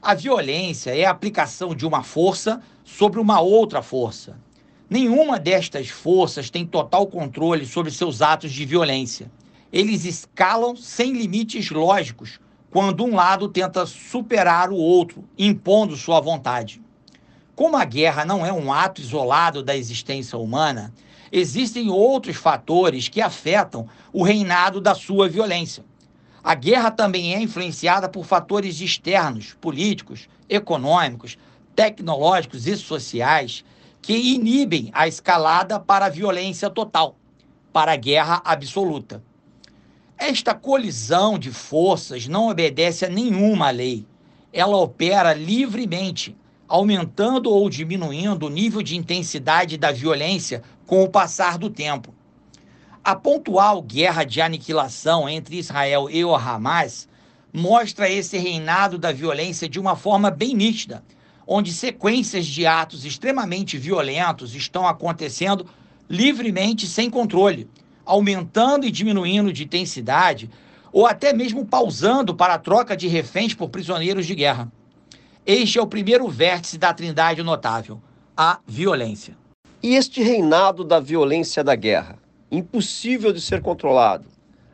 A 0.01 0.13
violência 0.13 0.95
é 0.95 1.05
a 1.05 1.11
aplicação 1.11 1.75
de 1.75 1.85
uma 1.85 2.03
força 2.03 2.61
sobre 2.83 3.19
uma 3.19 3.41
outra 3.41 3.81
força. 3.81 4.39
Nenhuma 4.89 5.39
destas 5.39 5.89
forças 5.89 6.49
tem 6.49 6.65
total 6.65 7.07
controle 7.07 7.65
sobre 7.65 7.91
seus 7.91 8.21
atos 8.21 8.51
de 8.51 8.65
violência. 8.65 9.31
Eles 9.73 10.05
escalam 10.05 10.75
sem 10.75 11.11
limites 11.11 11.71
lógicos 11.71 12.39
quando 12.69 13.03
um 13.03 13.15
lado 13.15 13.49
tenta 13.49 13.85
superar 13.85 14.69
o 14.69 14.75
outro, 14.75 15.23
impondo 15.37 15.97
sua 15.97 16.21
vontade. 16.21 16.81
Como 17.55 17.75
a 17.75 17.85
guerra 17.85 18.25
não 18.25 18.45
é 18.45 18.53
um 18.53 18.71
ato 18.71 19.01
isolado 19.01 19.63
da 19.63 19.75
existência 19.75 20.37
humana, 20.37 20.93
existem 21.31 21.89
outros 21.89 22.35
fatores 22.35 23.07
que 23.07 23.21
afetam 23.21 23.87
o 24.13 24.23
reinado 24.23 24.79
da 24.79 24.95
sua 24.95 25.27
violência. 25.27 25.83
A 26.43 26.53
guerra 26.53 26.91
também 26.91 27.33
é 27.33 27.41
influenciada 27.41 28.07
por 28.07 28.25
fatores 28.25 28.79
externos, 28.79 29.55
políticos, 29.59 30.29
econômicos, 30.47 31.37
tecnológicos 31.75 32.67
e 32.67 32.77
sociais 32.77 33.65
que 34.01 34.15
inibem 34.15 34.91
a 34.93 35.07
escalada 35.07 35.79
para 35.79 36.05
a 36.05 36.09
violência 36.09 36.69
total, 36.69 37.15
para 37.73 37.93
a 37.93 37.95
guerra 37.95 38.41
absoluta. 38.45 39.23
Esta 40.17 40.53
colisão 40.53 41.37
de 41.37 41.51
forças 41.51 42.27
não 42.27 42.49
obedece 42.49 43.05
a 43.05 43.09
nenhuma 43.09 43.71
lei. 43.71 44.05
Ela 44.53 44.77
opera 44.77 45.33
livremente, 45.33 46.37
aumentando 46.67 47.51
ou 47.51 47.69
diminuindo 47.69 48.47
o 48.47 48.49
nível 48.49 48.81
de 48.81 48.95
intensidade 48.95 49.77
da 49.77 49.91
violência 49.91 50.63
com 50.85 51.03
o 51.03 51.09
passar 51.09 51.57
do 51.57 51.69
tempo. 51.69 52.13
A 53.03 53.15
pontual 53.15 53.81
guerra 53.81 54.23
de 54.23 54.41
aniquilação 54.41 55.29
entre 55.29 55.57
Israel 55.57 56.09
e 56.09 56.25
o 56.25 56.35
Hamas 56.35 57.07
mostra 57.53 58.09
esse 58.09 58.37
reinado 58.37 58.97
da 58.97 59.11
violência 59.11 59.69
de 59.69 59.79
uma 59.79 59.95
forma 59.95 60.31
bem 60.31 60.55
nítida, 60.55 61.03
onde 61.47 61.71
sequências 61.71 62.45
de 62.45 62.65
atos 62.65 63.05
extremamente 63.05 63.77
violentos 63.77 64.55
estão 64.55 64.87
acontecendo 64.87 65.67
livremente 66.09 66.87
sem 66.87 67.09
controle, 67.09 67.69
aumentando 68.03 68.85
e 68.85 68.91
diminuindo 68.91 69.53
de 69.53 69.63
intensidade 69.63 70.49
ou 70.91 71.05
até 71.05 71.33
mesmo 71.33 71.65
pausando 71.65 72.33
para 72.33 72.55
a 72.55 72.59
troca 72.59 72.95
de 72.95 73.07
reféns 73.07 73.53
por 73.53 73.69
prisioneiros 73.69 74.25
de 74.25 74.33
guerra. 74.33 74.71
Este 75.47 75.77
é 75.77 75.81
o 75.81 75.85
primeiro 75.85 76.27
vértice 76.27 76.75
da 76.75 76.91
trindade 76.91 77.43
notável, 77.43 78.01
a 78.35 78.59
violência. 78.65 79.37
E 79.81 79.93
este 79.93 80.23
reinado 80.23 80.83
da 80.83 80.99
violência 80.99 81.63
da 81.63 81.75
guerra, 81.75 82.17
impossível 82.49 83.31
de 83.31 83.39
ser 83.39 83.61
controlado, 83.61 84.25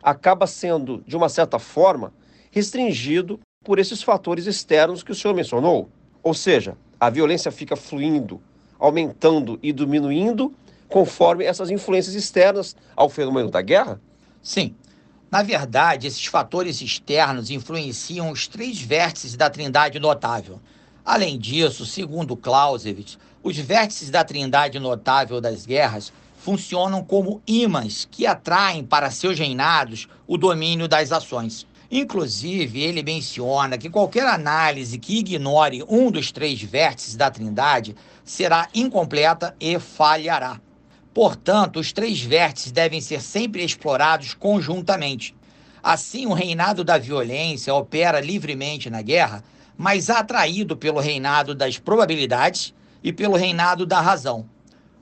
acaba 0.01 0.48
sendo, 0.48 1.04
de 1.06 1.18
uma 1.18 1.28
certa 1.28 1.60
forma, 1.60 2.13
restringido 2.51 3.38
por 3.66 3.80
esses 3.80 4.01
fatores 4.01 4.46
externos 4.46 5.04
que 5.04 5.12
o 5.12 5.16
senhor 5.16 5.34
mencionou. 5.34 5.90
Ou 6.24 6.34
seja, 6.34 6.78
a 6.98 7.10
violência 7.10 7.51
fica 7.51 7.75
fluindo, 7.75 8.42
aumentando 8.80 9.60
e 9.62 9.74
diminuindo 9.74 10.54
conforme 10.88 11.44
essas 11.44 11.70
influências 11.70 12.16
externas 12.16 12.78
ao 12.96 13.10
fenômeno 13.10 13.51
da 13.51 13.62
guerra? 13.62 14.00
Sim. 14.42 14.74
Na 15.31 15.41
verdade, 15.41 16.07
esses 16.07 16.25
fatores 16.25 16.81
externos 16.81 17.50
influenciam 17.50 18.29
os 18.31 18.50
três 18.50 18.81
vértices 18.81 19.38
da 19.38 19.50
trindade 19.50 19.97
notável. 19.97 20.59
Além 21.05 21.39
disso, 21.39 21.85
segundo 21.85 22.35
Clausewitz, 22.35 23.17
os 23.41 23.57
vértices 23.57 24.09
da 24.09 24.25
trindade 24.25 24.77
notável 24.77 25.39
das 25.39 25.65
guerras 25.65 26.11
funcionam 26.38 27.01
como 27.01 27.41
ímãs 27.47 28.05
que 28.11 28.27
atraem 28.27 28.83
para 28.83 29.09
seus 29.09 29.39
reinados 29.39 30.09
o 30.27 30.38
domínio 30.38 30.85
das 30.85 31.13
ações. 31.13 31.65
Inclusive, 31.89 32.81
ele 32.81 33.01
menciona 33.01 33.77
que 33.77 33.89
qualquer 33.89 34.27
análise 34.27 35.00
que 35.00 35.19
ignore 35.19 35.81
um 35.88 36.11
dos 36.11 36.29
três 36.33 36.61
vértices 36.61 37.15
da 37.15 37.31
trindade 37.31 37.95
será 38.25 38.67
incompleta 38.73 39.55
e 39.61 39.79
falhará. 39.79 40.59
Portanto, 41.13 41.77
os 41.77 41.91
três 41.91 42.22
vértices 42.22 42.72
devem 42.72 43.01
ser 43.01 43.22
sempre 43.22 43.63
explorados 43.63 44.34
conjuntamente. 44.34 45.36
Assim, 45.84 46.25
o 46.25 46.34
reinado 46.34 46.86
da 46.86 46.98
violência 46.98 47.74
opera 47.74 48.22
livremente 48.22 48.89
na 48.89 49.01
guerra, 49.01 49.44
mas 49.77 50.10
atraído 50.10 50.77
pelo 50.77 51.01
reinado 51.01 51.53
das 51.53 51.77
probabilidades 51.77 52.74
e 53.03 53.12
pelo 53.12 53.36
reinado 53.36 53.86
da 53.86 54.00
razão. 54.00 54.46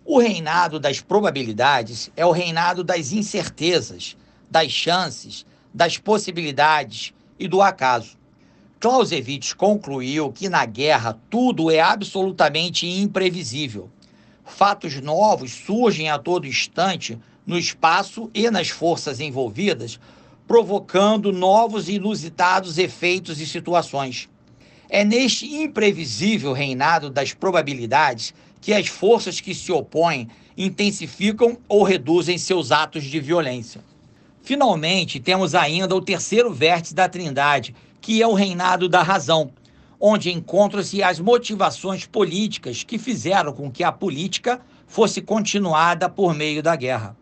O 0.04 0.18
reinado 0.18 0.80
das 0.80 1.00
probabilidades 1.00 2.10
é 2.16 2.26
o 2.26 2.32
reinado 2.32 2.84
das 2.84 3.12
incertezas, 3.12 4.18
das 4.50 4.72
chances, 4.72 5.46
das 5.72 6.00
possibilidades 6.00 7.14
e 7.38 7.48
do 7.48 7.62
acaso. 7.62 8.18
Clausewitz 8.80 9.54
concluiu 9.54 10.32
que 10.32 10.50
na 10.50 10.66
guerra 10.66 11.20
tudo 11.30 11.70
é 11.70 11.80
absolutamente 11.80 12.88
imprevisível 12.88 13.92
fatos 14.50 15.00
novos 15.02 15.52
surgem 15.52 16.10
a 16.10 16.18
todo 16.18 16.48
instante 16.48 17.18
no 17.46 17.58
espaço 17.58 18.30
e 18.34 18.50
nas 18.50 18.70
forças 18.70 19.20
envolvidas, 19.20 20.00
provocando 20.48 21.32
novos 21.32 21.88
e 21.88 21.94
inusitados 21.94 22.78
efeitos 22.78 23.40
e 23.40 23.48
situações. 23.48 24.30
É 24.90 25.06
neste 25.06 25.46
imprevisível 25.46 26.52
reinado 26.52 27.10
das 27.10 27.34
probabilidades 27.34 28.34
que 28.60 28.74
as 28.74 28.88
forças 28.88 29.40
que 29.40 29.54
se 29.54 29.72
opõem 29.72 30.28
intensificam 30.58 31.58
ou 31.68 31.84
reduzem 31.84 32.38
seus 32.38 32.72
atos 32.72 33.04
de 33.04 33.20
violência. 33.20 33.82
Finalmente, 34.42 35.20
temos 35.20 35.54
ainda 35.54 35.96
o 35.96 36.02
terceiro 36.02 36.52
vértice 36.52 36.96
da 36.96 37.08
Trindade, 37.08 37.76
que 38.02 38.22
é 38.22 38.28
o 38.28 38.34
reinado 38.34 38.90
da 38.90 39.04
razão, 39.04 39.52
onde 40.00 40.32
encontram-se 40.32 41.04
as 41.04 41.20
motivações 41.20 42.06
políticas 42.06 42.84
que 42.84 42.98
fizeram 42.98 43.52
com 43.52 43.70
que 43.70 43.84
a 43.84 43.92
política 43.92 44.62
fosse 44.88 45.22
continuada 45.22 46.08
por 46.08 46.34
meio 46.34 46.64
da 46.64 46.76
guerra. 46.76 47.18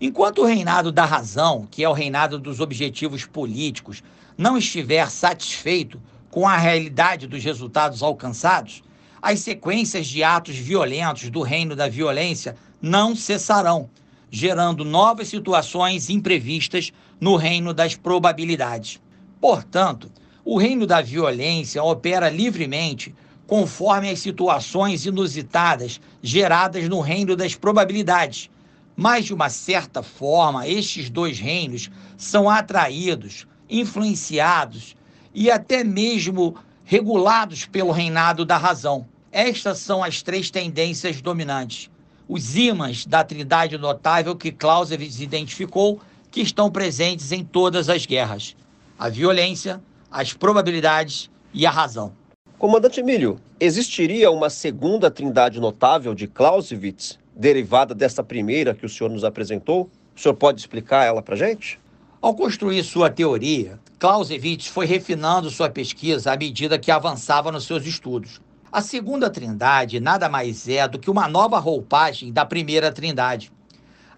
Enquanto 0.00 0.42
o 0.42 0.46
reinado 0.46 0.92
da 0.92 1.04
razão, 1.04 1.66
que 1.70 1.82
é 1.82 1.88
o 1.88 1.92
reinado 1.92 2.38
dos 2.38 2.60
objetivos 2.60 3.26
políticos, 3.26 4.02
não 4.38 4.56
estiver 4.56 5.10
satisfeito 5.10 6.00
com 6.30 6.48
a 6.48 6.56
realidade 6.56 7.26
dos 7.26 7.42
resultados 7.42 8.02
alcançados, 8.02 8.82
as 9.20 9.40
sequências 9.40 10.06
de 10.06 10.22
atos 10.22 10.56
violentos 10.56 11.28
do 11.28 11.42
reino 11.42 11.76
da 11.76 11.88
violência 11.88 12.56
não 12.80 13.14
cessarão, 13.14 13.90
gerando 14.30 14.84
novas 14.84 15.28
situações 15.28 16.08
imprevistas 16.08 16.92
no 17.20 17.36
reino 17.36 17.74
das 17.74 17.94
probabilidades. 17.94 18.98
Portanto, 19.38 20.10
o 20.44 20.58
reino 20.58 20.86
da 20.86 21.00
violência 21.00 21.82
opera 21.82 22.28
livremente 22.28 23.14
conforme 23.46 24.08
as 24.08 24.20
situações 24.20 25.04
inusitadas 25.04 26.00
geradas 26.22 26.88
no 26.88 27.00
reino 27.00 27.34
das 27.34 27.54
probabilidades. 27.54 28.48
Mas, 28.96 29.24
de 29.24 29.34
uma 29.34 29.48
certa 29.48 30.02
forma, 30.02 30.68
estes 30.68 31.10
dois 31.10 31.38
reinos 31.38 31.90
são 32.16 32.48
atraídos, 32.48 33.46
influenciados 33.68 34.94
e 35.34 35.50
até 35.50 35.82
mesmo 35.82 36.56
regulados 36.84 37.66
pelo 37.66 37.92
reinado 37.92 38.44
da 38.44 38.56
razão. 38.56 39.06
Estas 39.32 39.78
são 39.78 40.02
as 40.02 40.22
três 40.22 40.50
tendências 40.50 41.20
dominantes. 41.20 41.90
Os 42.28 42.56
ímãs 42.56 43.06
da 43.06 43.24
trindade 43.24 43.76
notável 43.78 44.36
que 44.36 44.52
Clausewitz 44.52 45.20
identificou 45.20 46.00
que 46.30 46.40
estão 46.40 46.70
presentes 46.70 47.32
em 47.32 47.44
todas 47.44 47.88
as 47.88 48.06
guerras: 48.06 48.56
a 48.98 49.08
violência, 49.08 49.80
as 50.10 50.32
probabilidades 50.32 51.30
e 51.54 51.64
a 51.64 51.70
razão. 51.70 52.12
Comandante 52.58 53.00
Emílio, 53.00 53.38
existiria 53.58 54.30
uma 54.30 54.50
segunda 54.50 55.10
trindade 55.10 55.60
notável 55.60 56.14
de 56.14 56.26
Clausewitz, 56.26 57.18
derivada 57.34 57.94
dessa 57.94 58.22
primeira 58.22 58.74
que 58.74 58.84
o 58.84 58.88
senhor 58.88 59.08
nos 59.08 59.24
apresentou? 59.24 59.88
O 60.14 60.20
senhor 60.20 60.34
pode 60.34 60.60
explicar 60.60 61.04
ela 61.04 61.22
para 61.22 61.36
gente? 61.36 61.78
Ao 62.20 62.34
construir 62.34 62.82
sua 62.82 63.08
teoria, 63.08 63.80
Clausewitz 63.98 64.66
foi 64.66 64.84
refinando 64.84 65.48
sua 65.48 65.70
pesquisa 65.70 66.32
à 66.32 66.36
medida 66.36 66.78
que 66.78 66.90
avançava 66.90 67.50
nos 67.50 67.64
seus 67.64 67.86
estudos. 67.86 68.40
A 68.70 68.82
segunda 68.82 69.30
trindade 69.30 69.98
nada 70.00 70.28
mais 70.28 70.68
é 70.68 70.86
do 70.86 70.98
que 70.98 71.10
uma 71.10 71.26
nova 71.26 71.58
roupagem 71.58 72.30
da 72.30 72.44
primeira 72.44 72.92
trindade. 72.92 73.50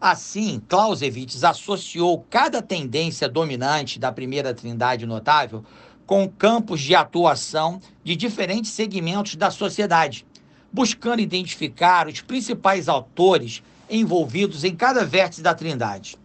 Assim, 0.03 0.61
Clausewitz 0.69 1.45
associou 1.45 2.27
cada 2.29 2.61
tendência 2.61 3.29
dominante 3.29 4.01
da 4.01 4.11
primeira 4.11 4.53
trindade 4.53 5.07
notável 5.07 5.65
com 6.05 6.29
campos 6.29 6.81
de 6.81 6.93
atuação 6.93 7.81
de 8.03 8.17
diferentes 8.17 8.73
segmentos 8.73 9.37
da 9.37 9.49
sociedade, 9.49 10.27
buscando 10.73 11.23
identificar 11.23 12.09
os 12.09 12.21
principais 12.21 12.89
autores 12.89 13.63
envolvidos 13.89 14.65
em 14.65 14.75
cada 14.75 15.05
vértice 15.05 15.41
da 15.41 15.55
trindade. 15.55 16.17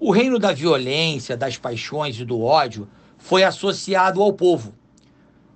O 0.00 0.10
reino 0.10 0.36
da 0.36 0.52
violência, 0.52 1.36
das 1.36 1.56
paixões 1.56 2.18
e 2.18 2.24
do 2.24 2.42
ódio 2.42 2.88
foi 3.18 3.44
associado 3.44 4.20
ao 4.20 4.32
povo. 4.32 4.74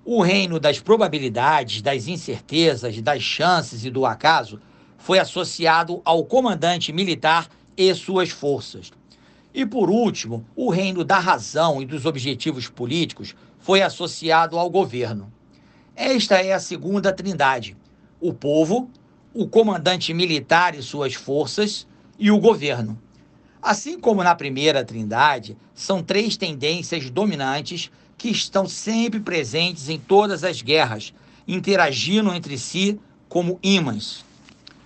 O 0.04 0.22
reino 0.22 0.60
das 0.60 0.78
probabilidades, 0.78 1.82
das 1.82 2.06
incertezas, 2.06 3.02
das 3.02 3.20
chances 3.20 3.84
e 3.84 3.90
do 3.90 4.06
acaso 4.06 4.60
foi 5.00 5.18
associado 5.18 6.00
ao 6.04 6.24
comandante 6.24 6.92
militar 6.92 7.48
e 7.76 7.92
suas 7.94 8.30
forças. 8.30 8.92
E 9.52 9.66
por 9.66 9.90
último, 9.90 10.44
o 10.54 10.70
reino 10.70 11.02
da 11.02 11.18
razão 11.18 11.82
e 11.82 11.86
dos 11.86 12.04
objetivos 12.04 12.68
políticos 12.68 13.34
foi 13.58 13.82
associado 13.82 14.58
ao 14.58 14.70
governo. 14.70 15.32
Esta 15.96 16.36
é 16.36 16.52
a 16.52 16.60
segunda 16.60 17.12
trindade: 17.12 17.76
o 18.20 18.32
povo, 18.32 18.88
o 19.34 19.48
comandante 19.48 20.14
militar 20.14 20.74
e 20.74 20.82
suas 20.82 21.14
forças 21.14 21.86
e 22.18 22.30
o 22.30 22.38
governo. 22.38 22.96
Assim 23.62 23.98
como 23.98 24.22
na 24.22 24.34
primeira 24.34 24.84
trindade, 24.84 25.56
são 25.74 26.02
três 26.02 26.36
tendências 26.36 27.10
dominantes 27.10 27.90
que 28.16 28.28
estão 28.28 28.68
sempre 28.68 29.18
presentes 29.18 29.88
em 29.88 29.98
todas 29.98 30.44
as 30.44 30.62
guerras, 30.62 31.12
interagindo 31.48 32.32
entre 32.32 32.56
si 32.58 33.00
como 33.28 33.58
ímãs. 33.62 34.24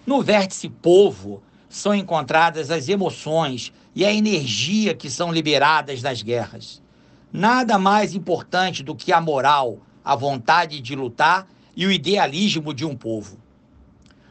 No 0.06 0.20
vértice 0.20 0.68
povo 0.68 1.42
são 1.66 1.94
encontradas 1.94 2.70
as 2.70 2.90
emoções 2.90 3.72
e 3.94 4.04
a 4.04 4.12
energia 4.12 4.94
que 4.94 5.08
são 5.08 5.32
liberadas 5.32 6.02
nas 6.02 6.20
guerras. 6.20 6.82
Nada 7.32 7.78
mais 7.78 8.14
importante 8.14 8.82
do 8.82 8.94
que 8.94 9.10
a 9.12 9.20
moral, 9.20 9.78
a 10.04 10.14
vontade 10.14 10.78
de 10.80 10.94
lutar 10.94 11.48
e 11.74 11.86
o 11.86 11.90
idealismo 11.90 12.74
de 12.74 12.84
um 12.84 12.94
povo. 12.94 13.38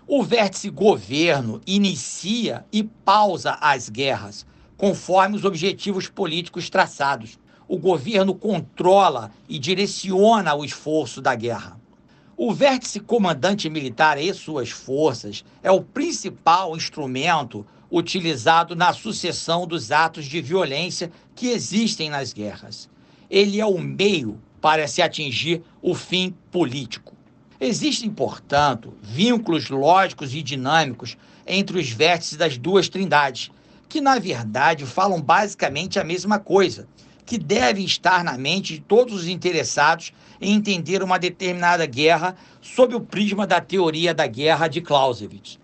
O 0.06 0.22
vértice 0.22 0.70
governo 0.70 1.60
inicia 1.66 2.64
e 2.72 2.84
pausa 2.84 3.58
as 3.60 3.90
guerras, 3.90 4.46
conforme 4.78 5.36
os 5.36 5.44
objetivos 5.44 6.08
políticos 6.08 6.70
traçados. 6.70 7.40
O 7.68 7.80
governo 7.80 8.36
controla 8.36 9.32
e 9.50 9.58
direciona 9.58 10.54
o 10.54 10.64
esforço 10.64 11.20
da 11.20 11.34
guerra. 11.34 11.82
O 12.46 12.54
vértice 12.54 13.00
comandante 13.00 13.70
militar 13.70 14.22
e 14.22 14.34
suas 14.34 14.70
forças 14.70 15.46
é 15.64 15.72
o 15.72 15.80
principal 15.80 16.76
instrumento 16.76 17.66
utilizado 17.90 18.76
na 18.76 18.92
sucessão 18.92 19.66
dos 19.66 19.94
atos 19.94 20.26
de 20.26 20.42
violência 20.42 21.10
que 21.34 21.48
existem 21.48 22.10
nas 22.10 22.34
guerras. 22.34 22.90
Ele 23.30 23.62
é 23.62 23.66
o 23.66 23.80
meio 23.80 24.42
para 24.60 24.90
se 24.90 25.02
atingir 25.02 25.64
o 25.82 25.96
fim 25.96 26.36
político. 26.52 27.14
Existem, 27.62 28.10
portanto, 28.10 28.94
vínculos 29.02 29.70
lógicos 29.70 30.36
e 30.36 30.42
dinâmicos 30.42 31.16
entre 31.48 31.80
os 31.80 31.90
vértices 31.92 32.38
das 32.38 32.58
duas 32.58 32.90
trindades, 32.90 33.52
que 33.88 34.02
na 34.02 34.20
verdade 34.20 34.86
falam 34.86 35.22
basicamente 35.22 35.98
a 35.98 36.04
mesma 36.04 36.40
coisa, 36.40 36.90
que 37.26 37.38
devem 37.38 37.86
estar 37.86 38.22
na 38.22 38.38
mente 38.38 38.74
de 38.74 38.82
todos 38.82 39.14
os 39.14 39.28
interessados 39.30 40.12
entender 40.44 41.02
uma 41.02 41.18
determinada 41.18 41.86
guerra 41.86 42.36
sob 42.62 42.96
o 42.96 43.02
prisma 43.02 43.48
da 43.48 43.62
teoria 43.62 44.14
da 44.14 44.28
guerra 44.28 44.68
de 44.68 44.82
Clausewitz. 44.82 45.60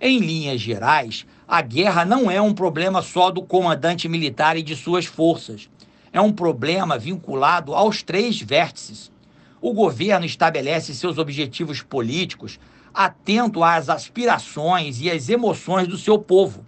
Em 0.00 0.18
linhas 0.18 0.60
gerais, 0.60 1.26
a 1.46 1.60
guerra 1.60 2.04
não 2.04 2.30
é 2.30 2.40
um 2.40 2.54
problema 2.54 3.02
só 3.02 3.30
do 3.30 3.42
comandante 3.42 4.08
militar 4.08 4.56
e 4.56 4.62
de 4.62 4.74
suas 4.74 5.04
forças. 5.04 5.68
É 6.12 6.20
um 6.20 6.32
problema 6.32 6.98
vinculado 6.98 7.74
aos 7.74 8.02
três 8.02 8.40
vértices. 8.40 9.10
O 9.60 9.72
governo 9.72 10.26
estabelece 10.26 10.94
seus 10.94 11.18
objetivos 11.18 11.82
políticos 11.82 12.58
atento 12.92 13.62
às 13.62 13.88
aspirações 13.88 15.00
e 15.00 15.10
às 15.10 15.28
emoções 15.28 15.86
do 15.86 15.96
seu 15.96 16.18
povo 16.18 16.64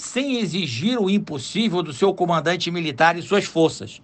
sem 0.00 0.38
exigir 0.38 0.98
o 0.98 1.10
impossível 1.10 1.82
do 1.82 1.92
seu 1.92 2.14
comandante 2.14 2.70
militar 2.70 3.18
e 3.18 3.22
suas 3.22 3.44
forças. 3.44 4.00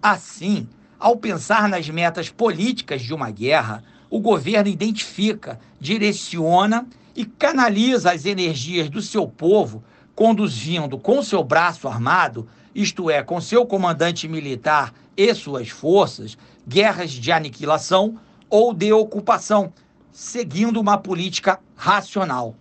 Assim, 0.00 0.68
ao 0.98 1.16
pensar 1.16 1.68
nas 1.68 1.88
metas 1.88 2.30
políticas 2.30 3.02
de 3.02 3.12
uma 3.12 3.30
guerra, 3.30 3.84
o 4.10 4.18
governo 4.18 4.68
identifica, 4.68 5.58
direciona 5.80 6.86
e 7.14 7.24
canaliza 7.24 8.12
as 8.12 8.24
energias 8.24 8.88
do 8.88 9.02
seu 9.02 9.26
povo, 9.26 9.82
conduzindo 10.14 10.98
com 10.98 11.22
seu 11.22 11.44
braço 11.44 11.86
armado, 11.86 12.48
isto 12.74 13.10
é, 13.10 13.22
com 13.22 13.40
seu 13.40 13.66
comandante 13.66 14.28
militar 14.28 14.92
e 15.16 15.34
suas 15.34 15.68
forças, 15.68 16.36
guerras 16.66 17.10
de 17.10 17.32
aniquilação 17.32 18.18
ou 18.48 18.72
de 18.72 18.92
ocupação, 18.92 19.72
seguindo 20.12 20.80
uma 20.80 20.98
política 20.98 21.60
racional. 21.74 22.54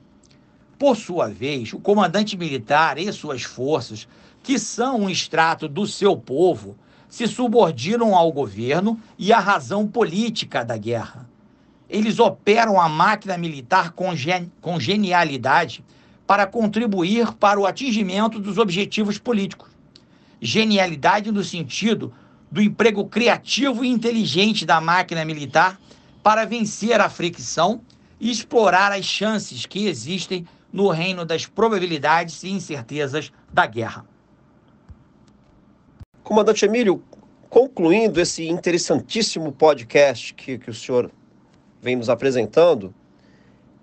Por 0.77 0.97
sua 0.97 1.29
vez, 1.29 1.71
o 1.73 1.79
comandante 1.79 2.35
militar 2.35 2.97
e 2.97 3.11
suas 3.13 3.43
forças, 3.43 4.07
que 4.43 4.59
são 4.59 5.01
um 5.01 5.09
extrato 5.09 5.67
do 5.67 5.87
seu 5.87 6.17
povo, 6.17 6.77
se 7.15 7.29
subordinam 7.29 8.13
ao 8.13 8.29
governo 8.29 8.99
e 9.17 9.31
à 9.31 9.39
razão 9.39 9.87
política 9.87 10.65
da 10.65 10.75
guerra. 10.75 11.25
Eles 11.89 12.19
operam 12.19 12.77
a 12.77 12.89
máquina 12.89 13.37
militar 13.37 13.91
com, 13.91 14.13
gen 14.13 14.51
com 14.59 14.77
genialidade 14.77 15.81
para 16.27 16.45
contribuir 16.45 17.31
para 17.35 17.57
o 17.57 17.65
atingimento 17.65 18.37
dos 18.37 18.57
objetivos 18.57 19.17
políticos. 19.17 19.69
Genialidade 20.41 21.31
no 21.31 21.41
sentido 21.41 22.11
do 22.51 22.61
emprego 22.61 23.05
criativo 23.05 23.85
e 23.85 23.87
inteligente 23.87 24.65
da 24.65 24.81
máquina 24.81 25.23
militar 25.23 25.79
para 26.21 26.43
vencer 26.43 26.99
a 26.99 27.07
fricção 27.07 27.79
e 28.19 28.29
explorar 28.29 28.91
as 28.91 29.05
chances 29.05 29.65
que 29.65 29.87
existem 29.87 30.45
no 30.69 30.89
reino 30.89 31.23
das 31.23 31.45
probabilidades 31.45 32.43
e 32.43 32.49
incertezas 32.49 33.31
da 33.53 33.65
guerra. 33.65 34.05
Comandante 36.25 36.65
Emílio, 36.65 37.03
concluindo 37.51 38.19
esse 38.19 38.47
interessantíssimo 38.47 39.51
podcast 39.51 40.33
que, 40.33 40.57
que 40.57 40.71
o 40.71 40.73
senhor 40.73 41.11
vem 41.79 41.95
nos 41.95 42.09
apresentando, 42.09 42.91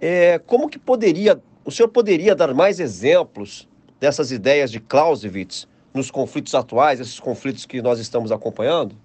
é, 0.01 0.41
como 0.41 0.69
que 0.69 0.77
poderia, 0.77 1.41
o 1.65 1.71
senhor 1.71 1.89
poderia 1.89 2.35
dar 2.35 2.53
mais 2.53 2.81
exemplos 2.81 3.69
dessas 4.01 4.33
ideias 4.33 4.73
de 4.73 4.81
Clausewitz 4.81 5.69
nos 5.95 6.11
conflitos 6.11 6.53
atuais, 6.57 6.99
esses 6.99 7.21
conflitos 7.21 7.65
que 7.65 7.81
nós 7.81 8.01
estamos 8.01 8.33
acompanhando? 8.33 8.97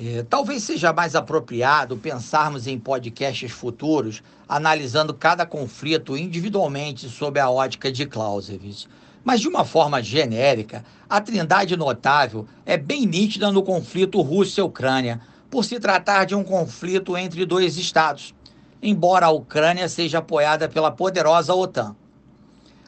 É, 0.00 0.22
talvez 0.22 0.62
seja 0.62 0.94
mais 0.94 1.14
apropriado 1.14 1.94
pensarmos 1.98 2.66
em 2.66 2.78
podcasts 2.78 3.52
futuros 3.52 4.22
analisando 4.48 5.12
cada 5.12 5.44
conflito 5.44 6.16
individualmente 6.16 7.06
sob 7.06 7.38
a 7.38 7.50
ótica 7.50 7.92
de 7.92 8.06
Clausewitz. 8.06 8.88
Mas, 9.24 9.40
de 9.40 9.48
uma 9.48 9.64
forma 9.64 10.02
genérica, 10.02 10.84
a 11.08 11.18
trindade 11.18 11.76
notável 11.76 12.46
é 12.66 12.76
bem 12.76 13.06
nítida 13.06 13.50
no 13.50 13.62
conflito 13.62 14.20
Rússia-Ucrânia, 14.20 15.20
por 15.50 15.64
se 15.64 15.80
tratar 15.80 16.26
de 16.26 16.34
um 16.34 16.44
conflito 16.44 17.16
entre 17.16 17.46
dois 17.46 17.78
estados, 17.78 18.34
embora 18.82 19.26
a 19.26 19.30
Ucrânia 19.30 19.88
seja 19.88 20.18
apoiada 20.18 20.68
pela 20.68 20.90
poderosa 20.90 21.54
OTAN. 21.54 21.96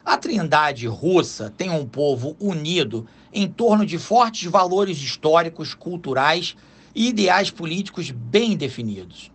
A 0.05 0.15
trindade 0.15 0.85
russa 0.85 1.51
tem 1.57 1.71
um 1.71 1.85
povo 1.85 2.35
unido 2.39 3.07
em 3.33 3.47
torno 3.47 3.85
de 3.85 3.97
fortes 3.97 4.49
valores 4.49 4.99
históricos, 4.99 5.73
culturais 5.73 6.55
e 6.93 7.07
ideais 7.07 7.49
políticos 7.49 8.11
bem 8.11 8.55
definidos. 8.55 9.31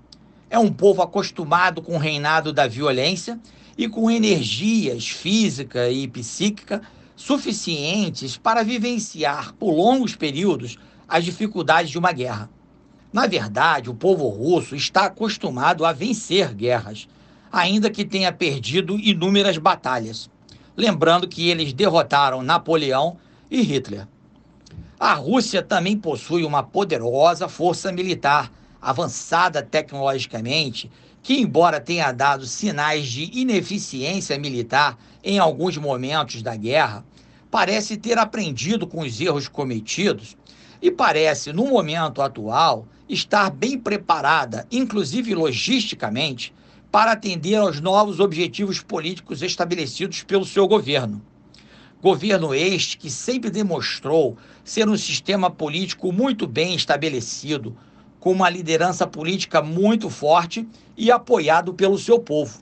É 0.48 0.58
um 0.58 0.72
povo 0.72 1.02
acostumado 1.02 1.82
com 1.82 1.96
o 1.96 1.98
reinado 1.98 2.52
da 2.52 2.66
violência 2.66 3.40
e 3.76 3.88
com 3.88 4.10
energias 4.10 5.08
física 5.08 5.88
e 5.88 6.06
psíquica 6.08 6.82
suficientes 7.16 8.36
para 8.36 8.62
vivenciar 8.62 9.54
por 9.54 9.72
longos 9.72 10.16
períodos 10.16 10.76
as 11.08 11.24
dificuldades 11.24 11.90
de 11.90 11.98
uma 11.98 12.12
guerra. 12.12 12.50
Na 13.12 13.26
verdade, 13.26 13.90
o 13.90 13.94
povo 13.94 14.28
russo 14.28 14.74
está 14.74 15.04
acostumado 15.04 15.84
a 15.84 15.92
vencer 15.92 16.54
guerras, 16.54 17.06
ainda 17.52 17.90
que 17.90 18.04
tenha 18.04 18.32
perdido 18.32 18.98
inúmeras 18.98 19.58
batalhas. 19.58 20.30
Lembrando 20.76 21.28
que 21.28 21.48
eles 21.48 21.72
derrotaram 21.74 22.42
Napoleão 22.42 23.18
e 23.50 23.60
Hitler. 23.60 24.08
A 24.98 25.14
Rússia 25.14 25.62
também 25.62 25.98
possui 25.98 26.44
uma 26.44 26.62
poderosa 26.62 27.48
força 27.48 27.92
militar, 27.92 28.50
avançada 28.80 29.62
tecnologicamente, 29.62 30.90
que, 31.22 31.40
embora 31.40 31.80
tenha 31.80 32.10
dado 32.10 32.44
sinais 32.44 33.06
de 33.06 33.30
ineficiência 33.32 34.38
militar 34.38 34.98
em 35.22 35.38
alguns 35.38 35.76
momentos 35.76 36.42
da 36.42 36.56
guerra, 36.56 37.04
parece 37.50 37.96
ter 37.96 38.18
aprendido 38.18 38.86
com 38.86 39.02
os 39.02 39.20
erros 39.20 39.46
cometidos 39.46 40.36
e 40.80 40.90
parece, 40.90 41.52
no 41.52 41.66
momento 41.68 42.20
atual, 42.20 42.88
estar 43.08 43.50
bem 43.50 43.78
preparada, 43.78 44.66
inclusive 44.70 45.32
logisticamente, 45.34 46.52
para 46.90 47.12
atender 47.12 47.54
aos 47.56 47.80
novos 47.80 48.18
objetivos 48.18 48.82
políticos 48.82 49.42
estabelecidos 49.42 50.24
pelo 50.24 50.44
seu 50.44 50.66
governo. 50.66 51.22
Governo 52.02 52.52
este 52.52 52.98
que 52.98 53.08
sempre 53.08 53.48
demonstrou 53.48 54.36
ser 54.64 54.88
um 54.88 54.96
sistema 54.96 55.48
político 55.48 56.10
muito 56.10 56.48
bem 56.48 56.74
estabelecido, 56.74 57.76
com 58.22 58.30
uma 58.30 58.48
liderança 58.48 59.04
política 59.04 59.60
muito 59.60 60.08
forte 60.08 60.64
e 60.96 61.10
apoiado 61.10 61.74
pelo 61.74 61.98
seu 61.98 62.20
povo. 62.20 62.60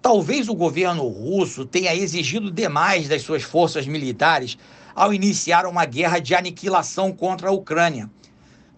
Talvez 0.00 0.48
o 0.48 0.54
governo 0.54 1.06
russo 1.06 1.66
tenha 1.66 1.94
exigido 1.94 2.50
demais 2.50 3.06
das 3.06 3.20
suas 3.20 3.42
forças 3.42 3.86
militares 3.86 4.56
ao 4.94 5.12
iniciar 5.12 5.66
uma 5.66 5.84
guerra 5.84 6.20
de 6.20 6.34
aniquilação 6.34 7.12
contra 7.12 7.50
a 7.50 7.52
Ucrânia. 7.52 8.10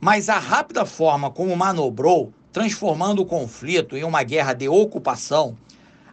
Mas 0.00 0.28
a 0.28 0.36
rápida 0.36 0.84
forma 0.84 1.30
como 1.30 1.56
manobrou, 1.56 2.32
transformando 2.52 3.22
o 3.22 3.26
conflito 3.26 3.96
em 3.96 4.02
uma 4.02 4.24
guerra 4.24 4.52
de 4.52 4.68
ocupação, 4.68 5.56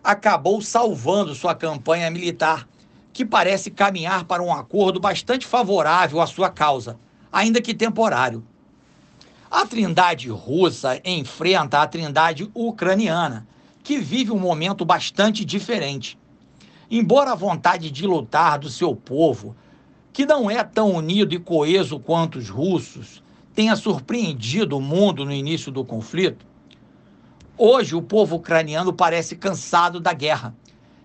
acabou 0.04 0.62
salvando 0.62 1.34
sua 1.34 1.56
campanha 1.56 2.12
militar 2.12 2.70
que 3.12 3.26
parece 3.26 3.72
caminhar 3.72 4.26
para 4.26 4.44
um 4.44 4.54
acordo 4.54 5.00
bastante 5.00 5.48
favorável 5.48 6.22
à 6.22 6.28
sua 6.28 6.52
causa, 6.52 7.00
ainda 7.32 7.60
que 7.60 7.74
temporário. 7.74 8.46
A 9.52 9.66
trindade 9.66 10.30
russa 10.30 11.02
enfrenta 11.04 11.82
a 11.82 11.86
trindade 11.86 12.50
ucraniana, 12.56 13.46
que 13.84 13.98
vive 13.98 14.32
um 14.32 14.40
momento 14.40 14.86
bastante 14.86 15.44
diferente. 15.44 16.18
Embora 16.90 17.34
a 17.34 17.36
vontade 17.36 17.92
de 17.92 18.08
lutar 18.08 18.58
do 18.58 18.70
seu 18.70 18.96
povo, 18.96 19.54
que 20.14 20.26
não 20.26 20.50
é 20.50 20.64
tão 20.64 20.92
unido 20.94 21.36
e 21.36 21.40
coeso 21.40 22.00
quanto 22.00 22.40
os 22.40 22.50
russos, 22.50 23.22
tenha 23.54 23.76
surpreendido 23.76 24.78
o 24.78 24.82
mundo 24.82 25.26
no 25.26 25.34
início 25.34 25.70
do 25.70 25.84
conflito, 25.84 26.46
hoje 27.58 27.94
o 27.94 28.02
povo 28.02 28.38
ucraniano 28.38 28.94
parece 28.94 29.36
cansado 29.36 30.00
da 30.00 30.14
guerra 30.14 30.56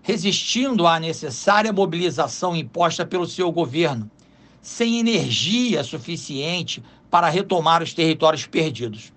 resistindo 0.07 0.87
à 0.87 1.01
necessária 1.01 1.73
mobilização 1.73 2.55
imposta 2.55 3.05
pelo 3.05 3.27
seu 3.27 3.51
governo, 3.51 4.09
sem 4.63 5.01
energia 5.01 5.83
suficiente 5.83 6.81
para 7.11 7.29
retomar 7.29 7.83
os 7.83 7.95
territórios 7.95 8.47
perdidos. 8.47 9.13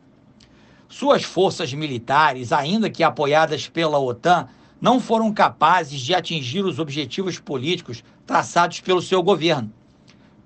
Suas 0.87 1.23
forças 1.23 1.73
militares, 1.73 2.51
ainda 2.51 2.89
que 2.89 3.03
apoiadas 3.03 3.67
pela 3.67 3.99
OTAN, 3.99 4.47
não 4.81 4.99
foram 4.99 5.33
capazes 5.33 5.99
de 5.99 6.15
atingir 6.15 6.63
os 6.63 6.79
objetivos 6.79 7.39
políticos 7.39 8.03
traçados 8.25 8.79
pelo 8.79 9.01
seu 9.01 9.21
governo, 9.21 9.71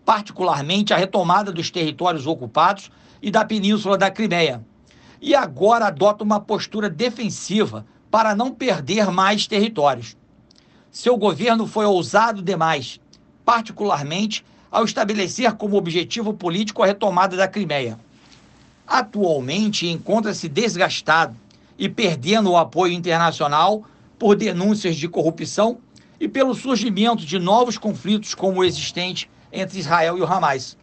particularmente 0.03 0.93
a 0.93 0.97
retomada 0.97 1.51
dos 1.51 1.69
territórios 1.69 2.25
ocupados 2.25 2.91
e 3.21 3.29
da 3.29 3.45
península 3.45 3.97
da 3.97 4.09
Crimeia. 4.09 4.65
E 5.21 5.33
agora 5.33 5.87
adota 5.87 6.23
uma 6.23 6.39
postura 6.39 6.89
defensiva 6.89 7.85
para 8.11 8.35
não 8.35 8.51
perder 8.51 9.09
mais 9.11 9.47
territórios 9.47 10.17
seu 10.93 11.17
governo 11.17 11.65
foi 11.65 11.87
ousado 11.87 12.39
demais, 12.39 12.99
particularmente 13.43 14.45
ao 14.73 14.83
estabelecer 14.83 15.53
como 15.53 15.77
objetivo 15.77 16.33
político 16.33 16.81
a 16.81 16.87
retomada 16.87 17.37
da 17.37 17.47
Crimeia. 17.47 17.99
Atualmente 18.87 19.87
encontra-se 19.87 20.49
desgastado 20.49 21.35
e 21.77 21.87
perdendo 21.87 22.49
o 22.49 22.57
apoio 22.57 22.91
internacional 22.91 23.83
por 24.17 24.35
denúncias 24.35 24.95
de 24.95 25.07
corrupção 25.07 25.77
e 26.19 26.27
pelo 26.27 26.55
surgimento 26.55 27.23
de 27.23 27.37
novos 27.37 27.77
conflitos 27.77 28.33
como 28.33 28.61
o 28.61 28.63
existente 28.63 29.29
entre 29.51 29.77
Israel 29.77 30.17
e 30.17 30.21
o 30.21 30.25
Hamas. 30.25 30.75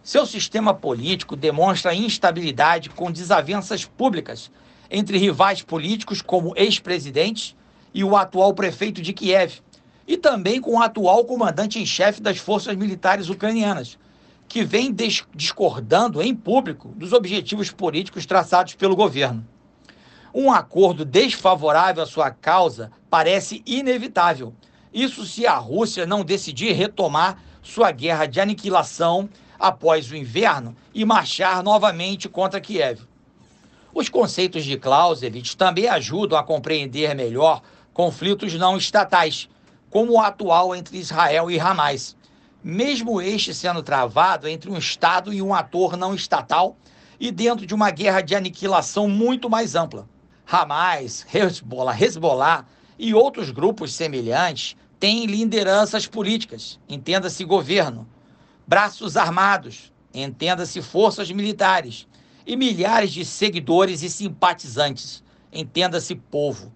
Seu 0.00 0.24
sistema 0.24 0.72
político 0.72 1.34
demonstra 1.34 1.92
instabilidade 1.92 2.88
com 2.88 3.10
desavenças 3.10 3.84
públicas 3.84 4.48
entre 4.88 5.18
rivais 5.18 5.60
políticos 5.60 6.22
como 6.22 6.54
ex-presidentes 6.56 7.56
e 7.92 8.04
o 8.04 8.16
atual 8.16 8.54
prefeito 8.54 9.02
de 9.02 9.12
Kiev, 9.12 9.60
e 10.06 10.16
também 10.16 10.60
com 10.60 10.72
o 10.72 10.82
atual 10.82 11.24
comandante 11.24 11.78
em 11.78 11.86
chefe 11.86 12.20
das 12.20 12.38
forças 12.38 12.76
militares 12.76 13.28
ucranianas, 13.28 13.98
que 14.48 14.64
vem 14.64 14.94
discordando 15.34 16.20
em 16.20 16.34
público 16.34 16.88
dos 16.88 17.12
objetivos 17.12 17.70
políticos 17.70 18.26
traçados 18.26 18.74
pelo 18.74 18.96
governo. 18.96 19.46
Um 20.34 20.50
acordo 20.50 21.04
desfavorável 21.04 22.02
à 22.02 22.06
sua 22.06 22.30
causa 22.30 22.90
parece 23.10 23.62
inevitável. 23.66 24.54
Isso 24.92 25.24
se 25.26 25.46
a 25.46 25.56
Rússia 25.56 26.06
não 26.06 26.24
decidir 26.24 26.72
retomar 26.72 27.38
sua 27.62 27.90
guerra 27.90 28.26
de 28.26 28.40
aniquilação 28.40 29.28
após 29.58 30.10
o 30.10 30.16
inverno 30.16 30.74
e 30.92 31.04
marchar 31.04 31.62
novamente 31.62 32.28
contra 32.28 32.60
Kiev. 32.60 33.00
Os 33.94 34.08
conceitos 34.08 34.64
de 34.64 34.76
Clausewitz 34.76 35.54
também 35.54 35.86
ajudam 35.86 36.38
a 36.38 36.42
compreender 36.42 37.14
melhor 37.14 37.62
conflitos 37.92 38.54
não 38.54 38.76
estatais, 38.76 39.48
como 39.92 40.14
o 40.14 40.20
atual 40.20 40.74
entre 40.74 40.96
Israel 40.96 41.50
e 41.50 41.60
Hamas, 41.60 42.16
mesmo 42.64 43.20
este 43.20 43.52
sendo 43.52 43.82
travado 43.82 44.48
entre 44.48 44.70
um 44.70 44.78
Estado 44.78 45.34
e 45.34 45.42
um 45.42 45.52
ator 45.54 45.98
não 45.98 46.14
estatal 46.14 46.78
e 47.20 47.30
dentro 47.30 47.66
de 47.66 47.74
uma 47.74 47.90
guerra 47.90 48.22
de 48.22 48.34
aniquilação 48.34 49.06
muito 49.06 49.50
mais 49.50 49.74
ampla. 49.74 50.08
Hamas, 50.50 51.26
Hezbollah, 51.32 51.94
Hezbollah 51.94 52.64
e 52.98 53.12
outros 53.12 53.50
grupos 53.50 53.92
semelhantes 53.92 54.76
têm 54.98 55.26
lideranças 55.26 56.06
políticas, 56.06 56.80
entenda-se 56.88 57.44
governo, 57.44 58.08
braços 58.66 59.14
armados, 59.14 59.92
entenda-se 60.14 60.80
forças 60.80 61.30
militares, 61.30 62.08
e 62.46 62.56
milhares 62.56 63.12
de 63.12 63.24
seguidores 63.24 64.02
e 64.02 64.08
simpatizantes, 64.08 65.22
entenda-se 65.52 66.14
povo. 66.14 66.72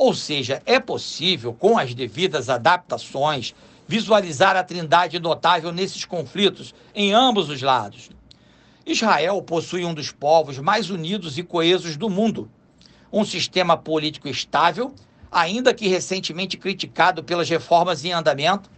Ou 0.00 0.14
seja, 0.14 0.62
é 0.64 0.80
possível, 0.80 1.52
com 1.52 1.76
as 1.76 1.92
devidas 1.92 2.48
adaptações, 2.48 3.54
visualizar 3.86 4.56
a 4.56 4.64
trindade 4.64 5.18
notável 5.18 5.70
nesses 5.72 6.06
conflitos 6.06 6.74
em 6.94 7.12
ambos 7.12 7.50
os 7.50 7.60
lados. 7.60 8.08
Israel 8.86 9.42
possui 9.42 9.84
um 9.84 9.92
dos 9.92 10.10
povos 10.10 10.58
mais 10.58 10.88
unidos 10.88 11.36
e 11.36 11.42
coesos 11.42 11.98
do 11.98 12.08
mundo, 12.08 12.50
um 13.12 13.26
sistema 13.26 13.76
político 13.76 14.26
estável, 14.26 14.94
ainda 15.30 15.74
que 15.74 15.86
recentemente 15.86 16.56
criticado 16.56 17.22
pelas 17.22 17.50
reformas 17.50 18.02
em 18.02 18.12
andamento, 18.12 18.70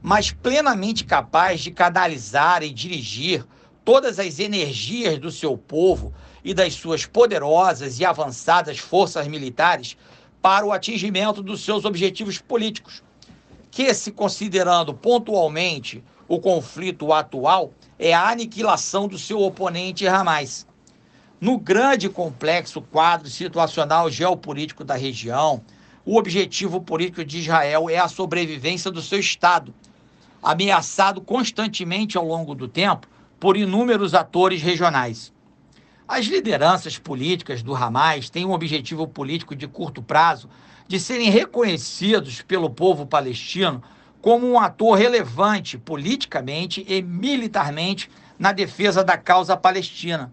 mas 0.00 0.30
plenamente 0.30 1.04
capaz 1.04 1.60
de 1.60 1.72
canalizar 1.72 2.62
e 2.62 2.70
dirigir 2.70 3.44
todas 3.84 4.20
as 4.20 4.38
energias 4.38 5.18
do 5.18 5.32
seu 5.32 5.58
povo 5.58 6.14
e 6.44 6.54
das 6.54 6.74
suas 6.74 7.04
poderosas 7.04 7.98
e 7.98 8.04
avançadas 8.04 8.78
forças 8.78 9.26
militares 9.26 9.96
para 10.48 10.64
o 10.64 10.72
atingimento 10.72 11.42
dos 11.42 11.62
seus 11.62 11.84
objetivos 11.84 12.38
políticos, 12.38 13.02
que, 13.70 13.92
se 13.92 14.10
considerando 14.10 14.94
pontualmente 14.94 16.02
o 16.26 16.40
conflito 16.40 17.12
atual, 17.12 17.70
é 17.98 18.14
a 18.14 18.30
aniquilação 18.30 19.06
do 19.06 19.18
seu 19.18 19.42
oponente 19.42 20.06
Hamas. 20.06 20.66
No 21.38 21.58
grande 21.58 22.08
complexo 22.08 22.80
quadro 22.80 23.28
situacional 23.28 24.10
geopolítico 24.10 24.84
da 24.84 24.94
região, 24.94 25.60
o 26.02 26.16
objetivo 26.16 26.80
político 26.80 27.22
de 27.22 27.40
Israel 27.40 27.90
é 27.90 27.98
a 27.98 28.08
sobrevivência 28.08 28.90
do 28.90 29.02
seu 29.02 29.20
Estado 29.20 29.74
ameaçado 30.42 31.20
constantemente 31.20 32.16
ao 32.16 32.24
longo 32.24 32.54
do 32.54 32.66
tempo 32.66 33.06
por 33.38 33.54
inúmeros 33.54 34.14
atores 34.14 34.62
regionais. 34.62 35.30
As 36.08 36.24
lideranças 36.24 36.98
políticas 36.98 37.62
do 37.62 37.76
Hamas 37.76 38.30
têm 38.30 38.46
um 38.46 38.52
objetivo 38.52 39.06
político 39.06 39.54
de 39.54 39.68
curto 39.68 40.02
prazo 40.02 40.48
de 40.86 40.98
serem 40.98 41.28
reconhecidos 41.28 42.40
pelo 42.40 42.70
povo 42.70 43.04
palestino 43.04 43.82
como 44.22 44.50
um 44.50 44.58
ator 44.58 44.96
relevante 44.96 45.76
politicamente 45.76 46.82
e 46.88 47.02
militarmente 47.02 48.10
na 48.38 48.52
defesa 48.52 49.04
da 49.04 49.18
causa 49.18 49.54
palestina. 49.54 50.32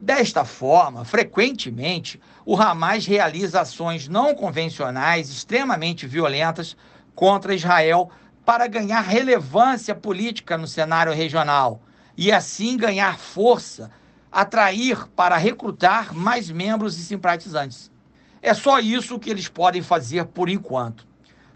Desta 0.00 0.46
forma, 0.46 1.04
frequentemente, 1.04 2.18
o 2.46 2.56
Hamas 2.56 3.04
realiza 3.04 3.60
ações 3.60 4.08
não 4.08 4.34
convencionais 4.34 5.28
extremamente 5.28 6.06
violentas 6.06 6.74
contra 7.14 7.54
Israel 7.54 8.10
para 8.46 8.66
ganhar 8.66 9.02
relevância 9.02 9.94
política 9.94 10.56
no 10.56 10.66
cenário 10.66 11.12
regional 11.12 11.82
e 12.16 12.32
assim 12.32 12.78
ganhar 12.78 13.18
força, 13.18 13.90
atrair 14.36 15.08
para 15.16 15.38
recrutar 15.38 16.14
mais 16.14 16.50
membros 16.50 16.98
e 16.98 17.02
simpatizantes. 17.02 17.90
É 18.42 18.52
só 18.52 18.78
isso 18.78 19.18
que 19.18 19.30
eles 19.30 19.48
podem 19.48 19.80
fazer 19.80 20.26
por 20.26 20.50
enquanto. 20.50 21.06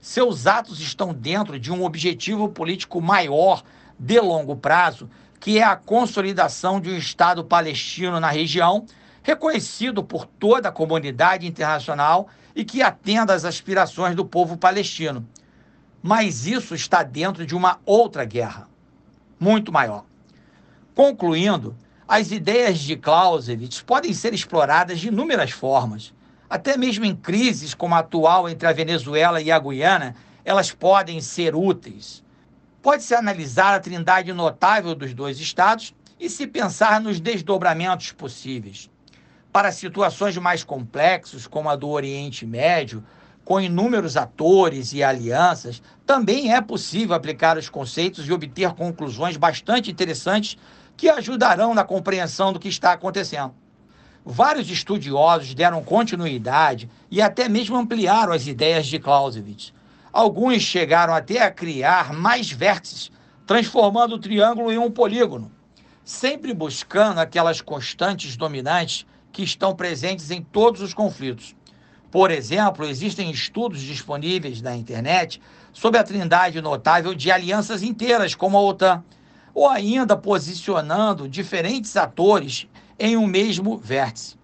Seus 0.01 0.47
atos 0.47 0.81
estão 0.81 1.13
dentro 1.13 1.61
de 1.61 1.71
um 1.71 1.85
objetivo 1.85 2.49
político 2.49 2.99
maior 2.99 3.63
de 3.99 4.19
longo 4.19 4.57
prazo, 4.57 5.11
que 5.39 5.59
é 5.59 5.63
a 5.63 5.77
consolidação 5.77 6.81
de 6.81 6.89
um 6.89 6.97
Estado 6.97 7.45
palestino 7.45 8.19
na 8.19 8.31
região, 8.31 8.87
reconhecido 9.23 10.03
por 10.03 10.25
toda 10.25 10.71
a 10.71 10.73
comunidade 10.73 11.47
internacional 11.47 12.29
e 12.57 12.65
que 12.65 12.81
atenda 12.81 13.35
às 13.35 13.45
aspirações 13.45 14.17
do 14.17 14.25
povo 14.25 14.57
palestino. 14.57 15.29
Mas 16.03 16.47
isso 16.47 16.75
está 16.75 17.03
dentro 17.03 17.45
de 17.45 17.55
uma 17.55 17.79
outra 17.85 18.25
guerra, 18.25 18.67
muito 19.39 19.71
maior. 19.71 20.07
Concluindo, 20.95 21.77
as 22.11 22.33
ideias 22.33 22.81
de 22.81 22.97
Clausewitz 22.97 23.83
podem 23.83 24.13
ser 24.13 24.35
exploradas 24.35 24.99
de 24.99 25.07
inúmeras 25.07 25.53
formas. 25.53 26.13
Até 26.49 26.77
mesmo 26.77 27.05
em 27.05 27.15
crises 27.15 27.73
como 27.73 27.95
a 27.95 28.01
atual 28.01 28.49
entre 28.49 28.67
a 28.67 28.73
Venezuela 28.73 29.41
e 29.41 29.49
a 29.49 29.61
Guiana, 29.61 30.17
elas 30.45 30.73
podem 30.73 31.21
ser 31.21 31.55
úteis. 31.55 32.25
Pode-se 32.83 33.15
analisar 33.15 33.77
a 33.77 33.79
trindade 33.79 34.33
notável 34.33 34.93
dos 34.93 35.15
dois 35.15 35.39
estados 35.39 35.95
e 36.19 36.29
se 36.29 36.49
pensar 36.49 37.01
nos 37.01 37.21
desdobramentos 37.21 38.11
possíveis. 38.11 38.91
Para 39.53 39.71
situações 39.71 40.37
mais 40.37 40.65
complexas, 40.65 41.47
como 41.47 41.69
a 41.69 41.77
do 41.77 41.89
Oriente 41.89 42.45
Médio, 42.45 43.05
com 43.45 43.61
inúmeros 43.61 44.17
atores 44.17 44.93
e 44.93 45.01
alianças, 45.01 45.81
também 46.05 46.53
é 46.53 46.61
possível 46.61 47.15
aplicar 47.15 47.57
os 47.57 47.69
conceitos 47.69 48.27
e 48.27 48.33
obter 48.33 48.73
conclusões 48.73 49.37
bastante 49.37 49.93
interessantes 49.93 50.59
que 51.01 51.09
ajudarão 51.09 51.73
na 51.73 51.83
compreensão 51.83 52.53
do 52.53 52.61
que 52.61 52.69
está 52.69 52.93
acontecendo. 52.93 53.55
Vários 54.23 54.71
estudiosos 54.71 55.55
deram 55.55 55.83
continuidade 55.83 56.91
e 57.11 57.23
até 57.23 57.49
mesmo 57.49 57.75
ampliaram 57.75 58.35
as 58.35 58.47
ideias 58.47 58.87
de 58.87 58.99
Clausewitz. 58.99 59.73
Alguns 60.13 60.61
chegaram 60.61 61.15
até 61.15 61.43
a 61.43 61.51
criar 61.51 62.13
mais 62.13 62.53
vértices, 62.53 63.11
transformando 63.47 64.17
o 64.17 64.19
triângulo 64.19 64.71
em 64.71 64.77
um 64.77 64.91
polígono, 64.91 65.51
sempre 66.05 66.53
buscando 66.53 67.19
aquelas 67.19 67.63
constantes 67.63 68.37
dominantes 68.37 69.07
que 69.33 69.43
estão 69.43 69.75
presentes 69.75 70.31
em 70.31 70.43
todos 70.43 70.83
os 70.83 70.93
conflitos. 70.93 71.57
Por 72.11 72.31
exemplo, 72.31 72.85
existem 72.85 73.31
estudos 73.31 73.81
disponíveis 73.81 74.61
na 74.61 74.77
internet 74.77 75.41
sobre 75.73 75.99
a 75.99 76.05
trindade 76.05 76.61
notável 76.61 77.15
de 77.15 77.31
alianças 77.31 77.83
inteiras, 77.83 78.35
como 78.35 78.59
a 78.59 78.61
OTAN, 78.61 79.03
ou 79.55 79.69
ainda 79.69 80.17
posicionando 80.17 81.29
diferentes 81.29 81.97
atores 81.97 82.67
em 82.99 83.17
um 83.17 83.27
mesmo 83.27 83.79
vértice. 83.79 84.37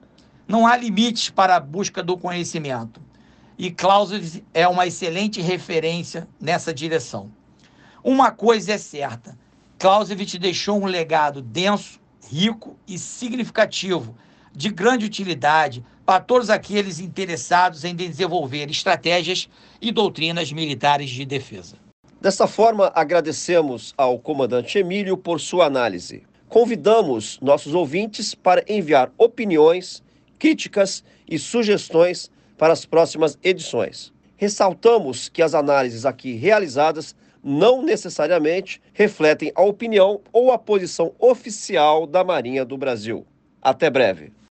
Não 0.48 0.66
há 0.66 0.76
limites 0.76 1.30
para 1.30 1.56
a 1.56 1.60
busca 1.60 2.02
do 2.02 2.16
conhecimento. 2.16 3.00
E 3.58 3.70
Clausewitz 3.70 4.42
é 4.52 4.68
uma 4.68 4.86
excelente 4.86 5.40
referência 5.40 6.28
nessa 6.40 6.72
direção. 6.72 7.30
Uma 8.04 8.30
coisa 8.30 8.72
é 8.72 8.78
certa: 8.78 9.36
Clausewitz 9.78 10.34
deixou 10.34 10.80
um 10.80 10.86
legado 10.86 11.42
denso, 11.42 12.00
rico 12.30 12.76
e 12.86 12.98
significativo, 12.98 14.14
de 14.54 14.70
grande 14.70 15.04
utilidade 15.04 15.84
para 16.04 16.20
todos 16.20 16.50
aqueles 16.50 17.00
interessados 17.00 17.84
em 17.84 17.94
desenvolver 17.94 18.70
estratégias 18.70 19.48
e 19.80 19.90
doutrinas 19.90 20.52
militares 20.52 21.10
de 21.10 21.24
defesa. 21.24 21.76
Desta 22.20 22.46
forma, 22.46 22.90
agradecemos 22.94 23.92
ao 23.96 24.18
comandante 24.18 24.78
Emílio 24.78 25.16
por 25.16 25.38
sua 25.38 25.66
análise. 25.66 26.22
Convidamos 26.48 27.38
nossos 27.42 27.74
ouvintes 27.74 28.34
para 28.34 28.64
enviar 28.66 29.12
opiniões, 29.18 30.02
críticas 30.38 31.04
e 31.28 31.38
sugestões 31.38 32.30
para 32.56 32.72
as 32.72 32.86
próximas 32.86 33.38
edições. 33.44 34.12
Ressaltamos 34.36 35.28
que 35.28 35.42
as 35.42 35.54
análises 35.54 36.06
aqui 36.06 36.34
realizadas 36.34 37.14
não 37.44 37.82
necessariamente 37.82 38.80
refletem 38.92 39.52
a 39.54 39.62
opinião 39.62 40.20
ou 40.32 40.50
a 40.50 40.58
posição 40.58 41.12
oficial 41.18 42.06
da 42.06 42.24
Marinha 42.24 42.64
do 42.64 42.78
Brasil. 42.78 43.26
Até 43.60 43.90
breve. 43.90 44.32